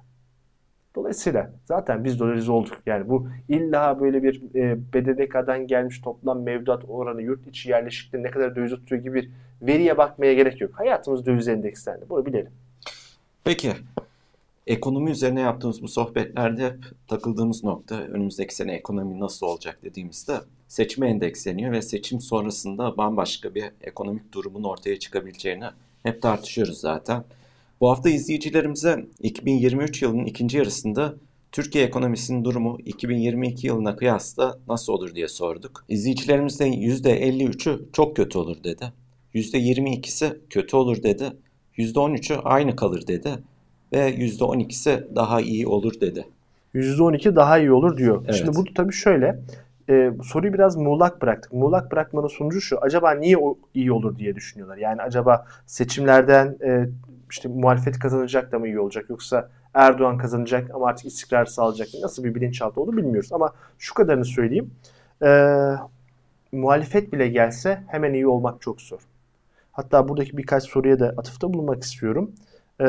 Dolayısıyla 0.95 1.51
zaten 1.64 2.05
biz 2.05 2.19
dolarize 2.19 2.53
olduk. 2.53 2.79
Yani 2.87 3.09
bu 3.09 3.29
illa 3.49 4.01
böyle 4.01 4.23
bir 4.23 4.42
e, 4.55 4.79
BDDK'dan 4.92 5.66
gelmiş 5.66 6.01
toplam 6.01 6.42
mevduat 6.42 6.83
oranı 6.88 7.23
yurt 7.23 7.47
içi 7.47 7.71
yerleşikliğinde 7.71 8.29
ne 8.29 8.31
kadar 8.31 8.57
döviz 8.57 8.71
tutuyor 8.71 9.03
gibi 9.03 9.14
bir 9.14 9.31
veriye 9.62 9.99
bakmaya 9.99 10.35
gerek 10.35 10.61
yok. 10.61 10.71
Hayatımız 10.75 11.27
döviz 11.27 11.49
endekslendi. 11.49 12.05
Bunu 12.09 12.27
bilelim. 12.27 12.51
Peki 13.45 13.73
ekonomi 14.67 15.11
üzerine 15.11 15.41
yaptığımız 15.41 15.83
bu 15.83 15.89
sohbetlerde 15.89 16.65
hep 16.65 16.85
takıldığımız 17.09 17.65
nokta 17.65 17.95
önümüzdeki 17.95 18.55
sene 18.55 18.75
ekonomi 18.75 19.21
nasıl 19.21 19.47
olacak 19.47 19.79
dediğimizde 19.85 20.41
seçime 20.69 21.09
endeksleniyor 21.09 21.73
ve 21.73 21.83
seçim 21.83 22.21
sonrasında 22.21 22.97
bambaşka 22.97 23.55
bir 23.55 23.65
ekonomik 23.81 24.33
durumun 24.33 24.65
ortaya 24.65 24.99
çıkabileceğini 24.99 25.65
hep 26.03 26.23
tartışıyoruz 26.23 26.81
zaten. 26.81 27.25
Bu 27.81 27.91
hafta 27.91 28.11
izleyicilerimize 28.11 29.07
2023 29.21 30.03
yılının 30.03 30.25
ikinci 30.25 30.59
yarısında 30.59 31.15
Türkiye 31.53 31.85
ekonomisinin 31.85 32.45
durumu 32.45 32.79
2022 32.85 33.67
yılına 33.67 33.97
kıyasla 33.97 34.59
nasıl 34.69 34.93
olur 34.93 35.15
diye 35.15 35.29
sorduk. 35.29 35.85
İzleyicilerimizden 35.89 36.73
%53'ü 36.73 37.93
çok 37.93 38.17
kötü 38.17 38.39
olur 38.39 38.65
dedi. 38.65 38.93
%22'si 39.35 40.39
kötü 40.51 40.77
olur 40.77 41.03
dedi. 41.03 41.33
%13'ü 41.79 42.37
aynı 42.37 42.77
kalır 42.77 43.07
dedi. 43.07 43.39
Ve 43.92 44.11
%12'si 44.11 45.14
daha 45.16 45.40
iyi 45.40 45.66
olur 45.66 46.01
dedi. 46.01 46.27
%12 46.75 47.37
daha 47.37 47.59
iyi 47.59 47.72
olur 47.72 47.96
diyor. 47.96 48.22
Evet. 48.25 48.35
Şimdi 48.35 48.57
bu 48.57 48.64
tabii 48.75 48.92
şöyle. 48.92 49.38
E, 49.90 50.12
soruyu 50.22 50.53
biraz 50.53 50.77
muğlak 50.77 51.22
bıraktık. 51.22 51.53
Muğlak 51.53 51.92
bırakmanın 51.92 52.29
sonucu 52.29 52.61
şu. 52.61 52.79
Acaba 52.81 53.12
niye 53.12 53.38
o 53.38 53.59
iyi 53.75 53.92
olur 53.92 54.18
diye 54.18 54.35
düşünüyorlar. 54.35 54.77
Yani 54.77 55.03
acaba 55.03 55.46
seçimlerden 55.66 56.57
e, 56.64 56.88
işte 57.31 57.49
muhalefet 57.49 57.99
kazanacak 57.99 58.53
da 58.53 58.59
mı 58.59 58.66
iyi 58.66 58.81
olacak 58.81 59.11
yoksa 59.11 59.49
Erdoğan 59.75 60.18
kazanacak 60.18 60.70
ama 60.75 60.87
artık 60.87 61.07
istikrar 61.07 61.44
sağlayacak 61.44 61.94
mı? 61.94 62.01
Nasıl 62.03 62.25
bir 62.25 62.35
bilinçaltı 62.35 62.81
olduğunu 62.81 62.96
bilmiyoruz. 62.96 63.33
Ama 63.33 63.53
şu 63.79 63.94
kadarını 63.94 64.25
söyleyeyim. 64.25 64.70
E, 65.22 65.31
muhalefet 66.53 67.12
bile 67.12 67.29
gelse 67.29 67.83
hemen 67.87 68.14
iyi 68.14 68.27
olmak 68.27 68.61
çok 68.61 68.81
zor. 68.81 69.01
Hatta 69.72 70.09
buradaki 70.09 70.37
birkaç 70.37 70.64
soruya 70.64 71.01
da 71.01 71.14
atıfta 71.16 71.55
bulunmak 71.55 71.83
istiyorum. 71.83 72.31
E, 72.81 72.89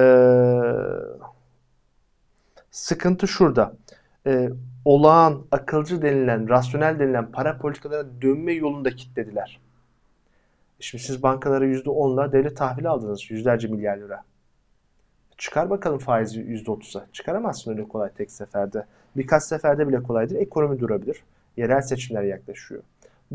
sıkıntı 2.71 3.27
şurada. 3.27 3.73
E, 4.27 4.49
olağan, 4.85 5.45
akılcı 5.51 6.01
denilen, 6.01 6.49
rasyonel 6.49 6.99
denilen 6.99 7.31
para 7.31 7.57
politikalarına 7.57 8.21
dönme 8.21 8.53
yolunda 8.53 8.89
kitlediler. 8.89 9.59
Şimdi 10.79 11.03
siz 11.03 11.23
bankalara 11.23 11.65
%10'la 11.65 12.31
devlet 12.31 12.57
tahvili 12.57 12.89
aldınız 12.89 13.31
yüzlerce 13.31 13.67
milyar 13.67 13.97
lira. 13.97 14.23
Çıkar 15.37 15.69
bakalım 15.69 15.99
faizi 15.99 16.41
%30'a. 16.41 17.05
Çıkaramazsın 17.13 17.71
öyle 17.71 17.87
kolay 17.87 18.09
tek 18.09 18.31
seferde. 18.31 18.85
Birkaç 19.15 19.43
seferde 19.43 19.87
bile 19.87 20.03
kolaydır. 20.03 20.35
Ekonomi 20.35 20.79
durabilir. 20.79 21.23
Yerel 21.57 21.81
seçimler 21.81 22.23
yaklaşıyor. 22.23 22.83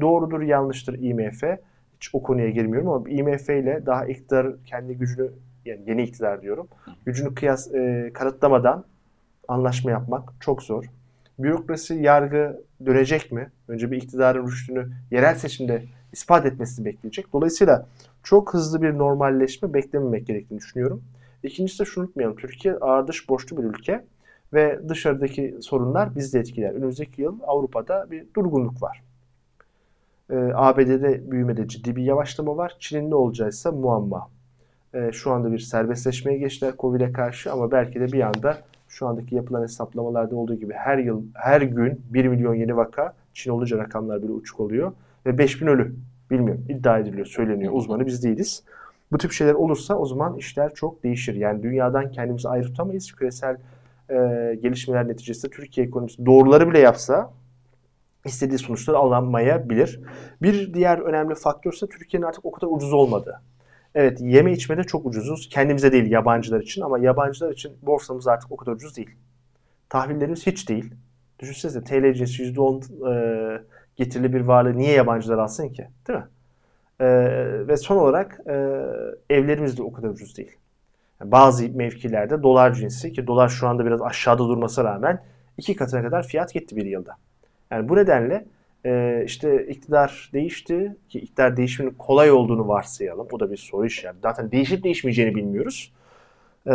Doğrudur, 0.00 0.42
yanlıştır 0.42 0.98
IMF. 0.98 1.42
Hiç 1.96 2.10
o 2.12 2.22
konuya 2.22 2.50
girmiyorum 2.50 2.88
ama 2.88 3.10
IMF 3.10 3.48
ile 3.48 3.86
daha 3.86 4.06
iktidar 4.06 4.46
kendi 4.66 4.94
gücünü 4.98 5.30
yani 5.64 5.80
yeni 5.86 6.02
iktidar 6.02 6.42
diyorum. 6.42 6.68
Gücünü 7.06 7.34
kıyas 7.34 7.74
e, 7.74 8.10
kanıtlamadan 8.14 8.84
anlaşma 9.48 9.90
yapmak 9.90 10.32
çok 10.40 10.62
zor. 10.62 10.84
Bürokrasi, 11.38 11.94
yargı 11.94 12.62
dönecek 12.86 13.32
mi? 13.32 13.50
Önce 13.68 13.90
bir 13.90 13.96
iktidarın 13.96 14.46
rüştünü 14.46 14.88
yerel 15.10 15.34
seçimde 15.34 15.84
ispat 16.12 16.46
etmesini 16.46 16.84
bekleyecek. 16.84 17.32
Dolayısıyla 17.32 17.86
çok 18.22 18.54
hızlı 18.54 18.82
bir 18.82 18.98
normalleşme 18.98 19.74
beklememek 19.74 20.26
gerektiğini 20.26 20.58
düşünüyorum. 20.58 21.02
İkincisi 21.42 21.78
de 21.78 21.84
şunu 21.84 22.04
unutmayalım. 22.04 22.36
Türkiye 22.36 22.74
ağır 22.74 23.06
dış 23.06 23.28
borçlu 23.28 23.56
bir 23.56 23.62
ülke 23.62 24.04
ve 24.52 24.80
dışarıdaki 24.88 25.56
sorunlar 25.60 26.16
bizi 26.16 26.32
de 26.32 26.40
etkiler. 26.40 26.70
Önümüzdeki 26.70 27.22
yıl 27.22 27.38
Avrupa'da 27.46 28.10
bir 28.10 28.26
durgunluk 28.34 28.82
var. 28.82 29.02
Ee, 30.30 30.36
ABD'de 30.54 31.30
büyümede 31.30 31.68
ciddi 31.68 31.96
bir 31.96 32.02
yavaşlama 32.02 32.56
var. 32.56 32.76
Çin'in 32.78 33.10
ne 33.10 33.14
olacaksa 33.14 33.72
muamma. 33.72 34.28
Ee, 34.94 35.12
şu 35.12 35.30
anda 35.30 35.52
bir 35.52 35.58
serbestleşmeye 35.58 36.38
geçtiler 36.38 36.74
Covid'e 36.78 37.12
karşı 37.12 37.52
ama 37.52 37.70
belki 37.70 38.00
de 38.00 38.12
bir 38.12 38.20
anda 38.20 38.58
şu 38.88 39.06
andaki 39.06 39.34
yapılan 39.34 39.62
hesaplamalarda 39.62 40.36
olduğu 40.36 40.54
gibi 40.54 40.72
her 40.72 40.98
yıl, 40.98 41.22
her 41.34 41.60
gün 41.60 42.00
1 42.10 42.28
milyon 42.28 42.54
yeni 42.54 42.76
vaka, 42.76 43.14
Çin 43.34 43.50
olunca 43.50 43.78
rakamlar 43.78 44.22
böyle 44.22 44.32
uçuk 44.32 44.60
oluyor 44.60 44.92
ve 45.26 45.38
5000 45.38 45.66
ölü. 45.66 45.94
Bilmiyorum, 46.30 46.64
iddia 46.68 46.98
ediliyor, 46.98 47.26
söyleniyor. 47.26 47.72
Uzmanı 47.72 48.06
biz 48.06 48.24
değiliz. 48.24 48.64
Bu 49.12 49.18
tip 49.18 49.32
şeyler 49.32 49.54
olursa 49.54 49.94
o 49.94 50.06
zaman 50.06 50.36
işler 50.36 50.74
çok 50.74 51.02
değişir. 51.02 51.34
Yani 51.34 51.62
dünyadan 51.62 52.10
kendimizi 52.10 52.48
ayrı 52.48 52.66
tutamayız. 52.66 53.12
Küresel 53.12 53.56
e, 54.10 54.14
gelişmeler 54.62 55.08
neticesinde 55.08 55.52
Türkiye 55.52 55.86
ekonomisi 55.86 56.26
doğruları 56.26 56.70
bile 56.70 56.78
yapsa 56.78 57.30
istediği 58.24 58.58
sonuçları 58.58 58.96
alamayabilir. 58.96 60.00
Bir 60.42 60.74
diğer 60.74 60.98
önemli 60.98 61.34
faktör 61.34 61.72
ise 61.72 61.86
Türkiye'nin 61.86 62.26
artık 62.26 62.44
o 62.44 62.50
kadar 62.52 62.68
ucuz 62.70 62.92
olmadığı. 62.92 63.40
Evet 63.94 64.20
yeme 64.20 64.52
içmede 64.52 64.84
çok 64.84 65.06
ucuzuz. 65.06 65.48
Kendimize 65.48 65.92
değil 65.92 66.10
yabancılar 66.10 66.60
için 66.60 66.82
ama 66.82 66.98
yabancılar 66.98 67.52
için 67.52 67.72
borsamız 67.82 68.28
artık 68.28 68.52
o 68.52 68.56
kadar 68.56 68.72
ucuz 68.72 68.96
değil. 68.96 69.10
Tahvillerimiz 69.88 70.46
hiç 70.46 70.68
değil. 70.68 70.94
Düşünsenize 71.38 71.84
TL 71.84 72.14
cinsi 72.14 72.42
%10 72.42 73.58
e, 73.58 73.62
getirili 73.96 74.32
bir 74.32 74.40
varlığı 74.40 74.76
niye 74.76 74.92
yabancılar 74.92 75.38
alsın 75.38 75.68
ki? 75.68 75.88
Değil 76.08 76.18
mi? 76.18 76.26
E, 77.00 77.06
ve 77.68 77.76
son 77.76 77.96
olarak 77.96 78.40
e, 78.46 78.52
evlerimiz 79.30 79.78
de 79.78 79.82
o 79.82 79.92
kadar 79.92 80.08
ucuz 80.08 80.36
değil. 80.36 80.56
Yani 81.20 81.32
bazı 81.32 81.68
mevkilerde 81.68 82.42
dolar 82.42 82.74
cinsi 82.74 83.12
ki 83.12 83.26
dolar 83.26 83.48
şu 83.48 83.68
anda 83.68 83.86
biraz 83.86 84.02
aşağıda 84.02 84.48
durmasına 84.48 84.84
rağmen 84.84 85.22
iki 85.58 85.76
katına 85.76 86.02
kadar 86.02 86.26
fiyat 86.26 86.54
gitti 86.54 86.76
bir 86.76 86.86
yılda. 86.86 87.16
Yani 87.70 87.88
bu 87.88 87.96
nedenle 87.96 88.44
e, 88.84 89.22
işte 89.26 89.66
iktidar 89.66 90.30
değişti 90.32 90.96
ki 91.08 91.18
iktidar 91.18 91.56
değişiminin 91.56 91.94
kolay 91.94 92.30
olduğunu 92.30 92.68
varsayalım. 92.68 93.26
O 93.32 93.40
da 93.40 93.50
bir 93.50 93.56
soru 93.56 93.86
işareti. 93.86 94.20
Zaten 94.22 94.50
değişip 94.50 94.84
değişmeyeceğini 94.84 95.34
bilmiyoruz. 95.34 95.92
E, 96.66 96.72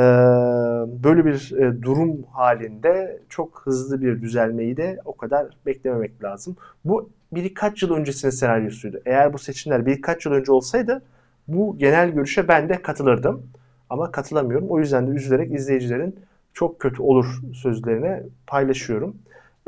böyle 1.03 1.25
bir 1.25 1.51
e, 1.57 1.81
durum 1.81 2.23
halinde 2.23 3.21
çok 3.29 3.61
hızlı 3.65 4.01
bir 4.01 4.21
düzelmeyi 4.21 4.77
de 4.77 4.99
o 5.05 5.17
kadar 5.17 5.47
beklememek 5.65 6.23
lazım. 6.23 6.55
Bu 6.85 7.09
birkaç 7.31 7.83
yıl 7.83 7.93
öncesinin 7.93 8.31
senaryosuydu. 8.31 9.01
Eğer 9.05 9.33
bu 9.33 9.37
seçimler 9.37 9.85
birkaç 9.85 10.25
yıl 10.25 10.33
önce 10.33 10.51
olsaydı 10.51 11.01
bu 11.47 11.77
genel 11.77 12.09
görüşe 12.09 12.47
ben 12.47 12.69
de 12.69 12.81
katılırdım. 12.81 13.49
Ama 13.89 14.11
katılamıyorum. 14.11 14.67
O 14.69 14.79
yüzden 14.79 15.07
de 15.07 15.11
üzülerek 15.11 15.53
izleyicilerin 15.53 16.15
çok 16.53 16.79
kötü 16.79 17.01
olur 17.01 17.25
sözlerine 17.53 18.23
paylaşıyorum. 18.47 19.15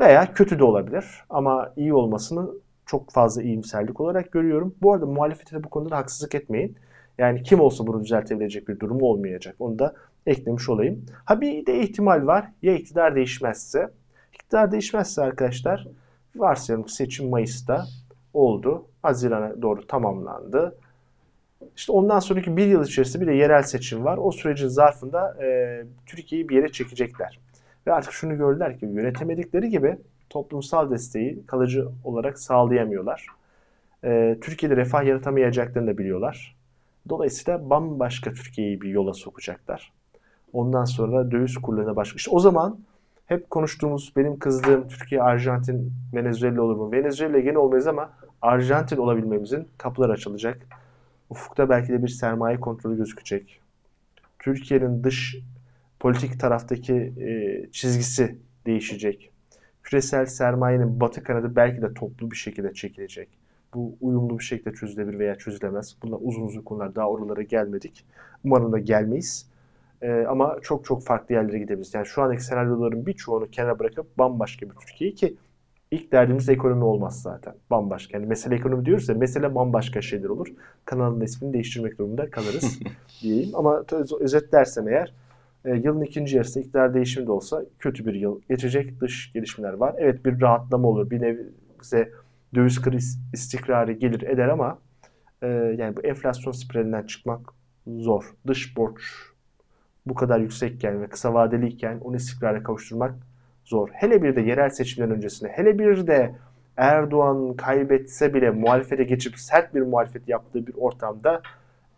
Veya 0.00 0.34
kötü 0.34 0.58
de 0.58 0.64
olabilir 0.64 1.04
ama 1.30 1.72
iyi 1.76 1.94
olmasını 1.94 2.50
çok 2.86 3.10
fazla 3.10 3.42
iyimserlik 3.42 4.00
olarak 4.00 4.32
görüyorum. 4.32 4.74
Bu 4.82 4.92
arada 4.92 5.06
muhalefete 5.06 5.64
bu 5.64 5.68
konuda 5.68 5.90
da 5.90 5.96
haksızlık 5.96 6.34
etmeyin. 6.34 6.76
Yani 7.18 7.42
kim 7.42 7.60
olsa 7.60 7.86
bunu 7.86 8.04
düzeltebilecek 8.04 8.68
bir 8.68 8.80
durum 8.80 9.02
olmayacak. 9.02 9.56
Onu 9.58 9.78
da 9.78 9.94
eklemiş 10.26 10.68
olayım. 10.68 11.06
Ha 11.24 11.40
bir 11.40 11.66
de 11.66 11.80
ihtimal 11.80 12.26
var. 12.26 12.52
Ya 12.62 12.74
iktidar 12.74 13.14
değişmezse. 13.14 13.90
İktidar 14.34 14.72
değişmezse 14.72 15.22
arkadaşlar 15.22 15.88
varsayalım 16.36 16.88
seçim 16.88 17.28
Mayıs'ta 17.28 17.84
oldu. 18.34 18.84
Haziran'a 19.02 19.62
doğru 19.62 19.86
tamamlandı. 19.86 20.76
İşte 21.76 21.92
ondan 21.92 22.18
sonraki 22.18 22.56
bir 22.56 22.66
yıl 22.66 22.84
içerisinde 22.84 23.22
bir 23.22 23.26
de 23.26 23.34
yerel 23.34 23.62
seçim 23.62 24.04
var. 24.04 24.18
O 24.22 24.32
sürecin 24.32 24.68
zarfında 24.68 25.44
e, 25.44 25.82
Türkiye'yi 26.06 26.48
bir 26.48 26.56
yere 26.56 26.72
çekecekler. 26.72 27.38
Ve 27.86 27.92
artık 27.92 28.12
şunu 28.12 28.36
gördüler 28.36 28.78
ki 28.78 28.86
yönetemedikleri 28.86 29.68
gibi 29.68 29.96
toplumsal 30.30 30.90
desteği 30.90 31.46
kalıcı 31.46 31.88
olarak 32.04 32.38
sağlayamıyorlar. 32.38 33.26
E, 34.04 34.38
Türkiye'de 34.40 34.76
refah 34.76 35.04
yaratamayacaklarını 35.04 35.90
da 35.90 35.98
biliyorlar. 35.98 36.56
Dolayısıyla 37.08 37.70
bambaşka 37.70 38.32
Türkiye'yi 38.32 38.80
bir 38.80 38.88
yola 38.88 39.14
sokacaklar. 39.14 39.92
Ondan 40.52 40.84
sonra 40.84 41.30
döviz 41.30 41.54
kurlarına 41.54 41.96
başka. 41.96 42.16
İşte 42.16 42.30
o 42.30 42.40
zaman 42.40 42.78
hep 43.26 43.50
konuştuğumuz 43.50 44.12
benim 44.16 44.38
kızdığım 44.38 44.88
Türkiye, 44.88 45.22
Arjantin, 45.22 45.92
Venezuela 46.14 46.62
olur 46.62 46.76
mu? 46.76 46.92
Venezuela 46.92 47.38
gene 47.38 47.58
olmayız 47.58 47.86
ama 47.86 48.10
Arjantin 48.42 48.96
olabilmemizin 48.96 49.68
kapıları 49.78 50.12
açılacak. 50.12 50.66
Ufukta 51.30 51.68
belki 51.68 51.92
de 51.92 52.02
bir 52.02 52.08
sermaye 52.08 52.60
kontrolü 52.60 52.96
gözükecek. 52.96 53.60
Türkiye'nin 54.38 55.04
dış 55.04 55.38
politik 56.00 56.40
taraftaki 56.40 56.94
e, 56.94 57.66
çizgisi 57.72 58.38
değişecek. 58.66 59.30
Küresel 59.82 60.26
sermayenin 60.26 61.00
batı 61.00 61.22
kanadı 61.22 61.56
belki 61.56 61.82
de 61.82 61.94
toplu 61.94 62.30
bir 62.30 62.36
şekilde 62.36 62.72
çekilecek. 62.74 63.28
Bu 63.74 63.96
uyumlu 64.00 64.38
bir 64.38 64.44
şekilde 64.44 64.72
çözülebilir 64.72 65.18
veya 65.18 65.34
çözülemez. 65.34 65.96
Bunlar 66.02 66.18
uzun 66.22 66.42
uzun 66.42 66.62
konular. 66.62 66.94
Daha 66.94 67.10
oralara 67.10 67.42
gelmedik. 67.42 68.04
Umarım 68.44 68.72
da 68.72 68.78
gelmeyiz. 68.78 69.46
E, 70.02 70.24
ama 70.28 70.56
çok 70.62 70.84
çok 70.84 71.04
farklı 71.04 71.34
yerlere 71.34 71.58
gidebiliriz. 71.58 71.94
Yani 71.94 72.06
şu 72.06 72.22
andaki 72.22 72.44
senaryoların 72.44 73.06
birçoğunu 73.06 73.50
kenara 73.50 73.78
bırakıp 73.78 74.18
bambaşka 74.18 74.66
bir 74.70 74.74
Türkiye 74.74 75.10
ki 75.10 75.36
ilk 75.90 76.12
derdimiz 76.12 76.48
ekonomi 76.48 76.84
olmaz 76.84 77.22
zaten. 77.22 77.54
Bambaşka. 77.70 78.18
Yani 78.18 78.26
mesele 78.26 78.54
ekonomi 78.54 78.84
diyoruz 78.84 79.08
ya 79.08 79.14
mesele 79.14 79.54
bambaşka 79.54 80.02
şeyler 80.02 80.28
olur. 80.28 80.48
Kanalın 80.84 81.20
ismini 81.20 81.52
değiştirmek 81.52 81.98
durumunda 81.98 82.30
kalırız 82.30 82.80
diyeyim. 83.22 83.50
Ama 83.54 83.84
özetlersem 84.20 84.88
eğer 84.88 85.12
e, 85.64 85.70
yılın 85.70 86.00
ikinci 86.00 86.36
yarısı 86.36 86.60
iktidar 86.60 86.94
değişimi 86.94 87.26
de 87.26 87.32
olsa 87.32 87.62
kötü 87.78 88.06
bir 88.06 88.14
yıl 88.14 88.40
geçecek. 88.48 89.00
Dış 89.00 89.32
gelişmeler 89.32 89.72
var. 89.72 89.94
Evet 89.98 90.24
bir 90.24 90.40
rahatlama 90.40 90.88
olur. 90.88 91.10
Bir 91.10 91.20
nevi 91.20 91.48
bize 91.82 92.10
döviz 92.54 92.82
kriz 92.82 93.20
istikrarı 93.32 93.92
gelir 93.92 94.22
eder 94.22 94.48
ama 94.48 94.78
e, 95.42 95.46
yani 95.78 95.96
bu 95.96 96.00
enflasyon 96.00 96.52
spiralinden 96.52 97.02
çıkmak 97.02 97.40
zor. 97.86 98.34
Dış 98.46 98.76
borç 98.76 99.02
bu 100.06 100.14
kadar 100.14 100.40
yüksekken 100.40 101.02
ve 101.02 101.06
kısa 101.06 101.34
vadeliyken 101.34 101.98
onu 102.00 102.16
istikrara 102.16 102.62
kavuşturmak 102.62 103.14
zor. 103.64 103.88
Hele 103.92 104.22
bir 104.22 104.36
de 104.36 104.40
yerel 104.40 104.70
seçimlerin 104.70 105.10
öncesinde, 105.10 105.50
hele 105.50 105.78
bir 105.78 106.06
de 106.06 106.34
Erdoğan 106.76 107.56
kaybetse 107.56 108.34
bile 108.34 108.50
muhalefete 108.50 109.04
geçip 109.04 109.38
sert 109.38 109.74
bir 109.74 109.80
muhalefet 109.80 110.28
yaptığı 110.28 110.66
bir 110.66 110.74
ortamda 110.76 111.42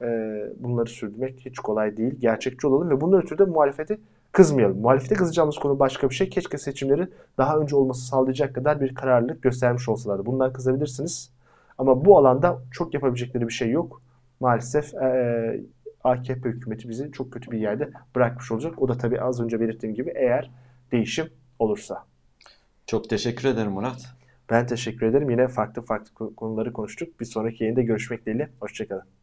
e, 0.03 0.43
bunları 0.59 0.88
sürdürmek 0.88 1.41
hiç 1.41 1.59
kolay 1.59 1.97
değil. 1.97 2.15
Gerçekçi 2.19 2.67
olalım 2.67 2.91
ve 2.91 3.01
bunun 3.01 3.21
ötürü 3.21 3.38
de 3.38 3.45
muhalefeti 3.45 3.99
kızmayalım. 4.33 4.81
Muhalefete 4.81 5.15
kızacağımız 5.15 5.57
konu 5.59 5.79
başka 5.79 6.11
bir 6.11 6.15
şey. 6.15 6.31
Keşke 6.31 6.59
seçimleri 6.59 7.09
daha 7.38 7.59
önce 7.59 7.77
olması 7.77 8.07
sağlayacak 8.07 8.55
kadar 8.55 8.81
bir 8.81 8.95
kararlılık 8.95 9.43
göstermiş 9.43 9.88
olsalardı. 9.88 10.27
Bundan 10.27 10.53
kızabilirsiniz. 10.53 11.31
Ama 11.79 12.05
bu 12.05 12.19
alanda 12.19 12.59
çok 12.73 12.95
yapabilecekleri 12.95 13.49
bir 13.49 13.53
şey 13.53 13.71
yok. 13.71 14.03
Maalesef 14.41 14.95
e, 14.95 15.61
AKP 16.05 16.49
hükümeti 16.49 16.88
bizi 16.88 17.12
çok 17.12 17.33
kötü 17.33 17.51
bir 17.51 17.59
yerde 17.59 17.91
bırakmış 18.15 18.53
olacak. 18.53 18.83
O 18.83 18.88
da 18.88 18.99
tabii 18.99 19.21
az 19.21 19.41
önce 19.41 19.61
belirttiğim 19.61 19.95
gibi 19.95 20.12
eğer 20.17 20.51
değişim 20.93 21.27
olursa. 21.59 22.05
Çok 22.87 23.11
teşekkür 23.11 23.49
ederim 23.49 23.73
Murat. 23.73 24.15
Ben 24.51 24.67
teşekkür 24.67 25.07
ederim. 25.07 25.31
Yine 25.31 25.49
farklı 25.49 25.83
farklı 25.83 26.35
konuları 26.35 26.73
konuştuk. 26.73 27.21
Bir 27.21 27.25
sonraki 27.25 27.65
yayında 27.65 27.83
görüşmek 27.83 28.27
dileğiyle. 28.27 28.51
Hoşçakalın. 28.61 29.21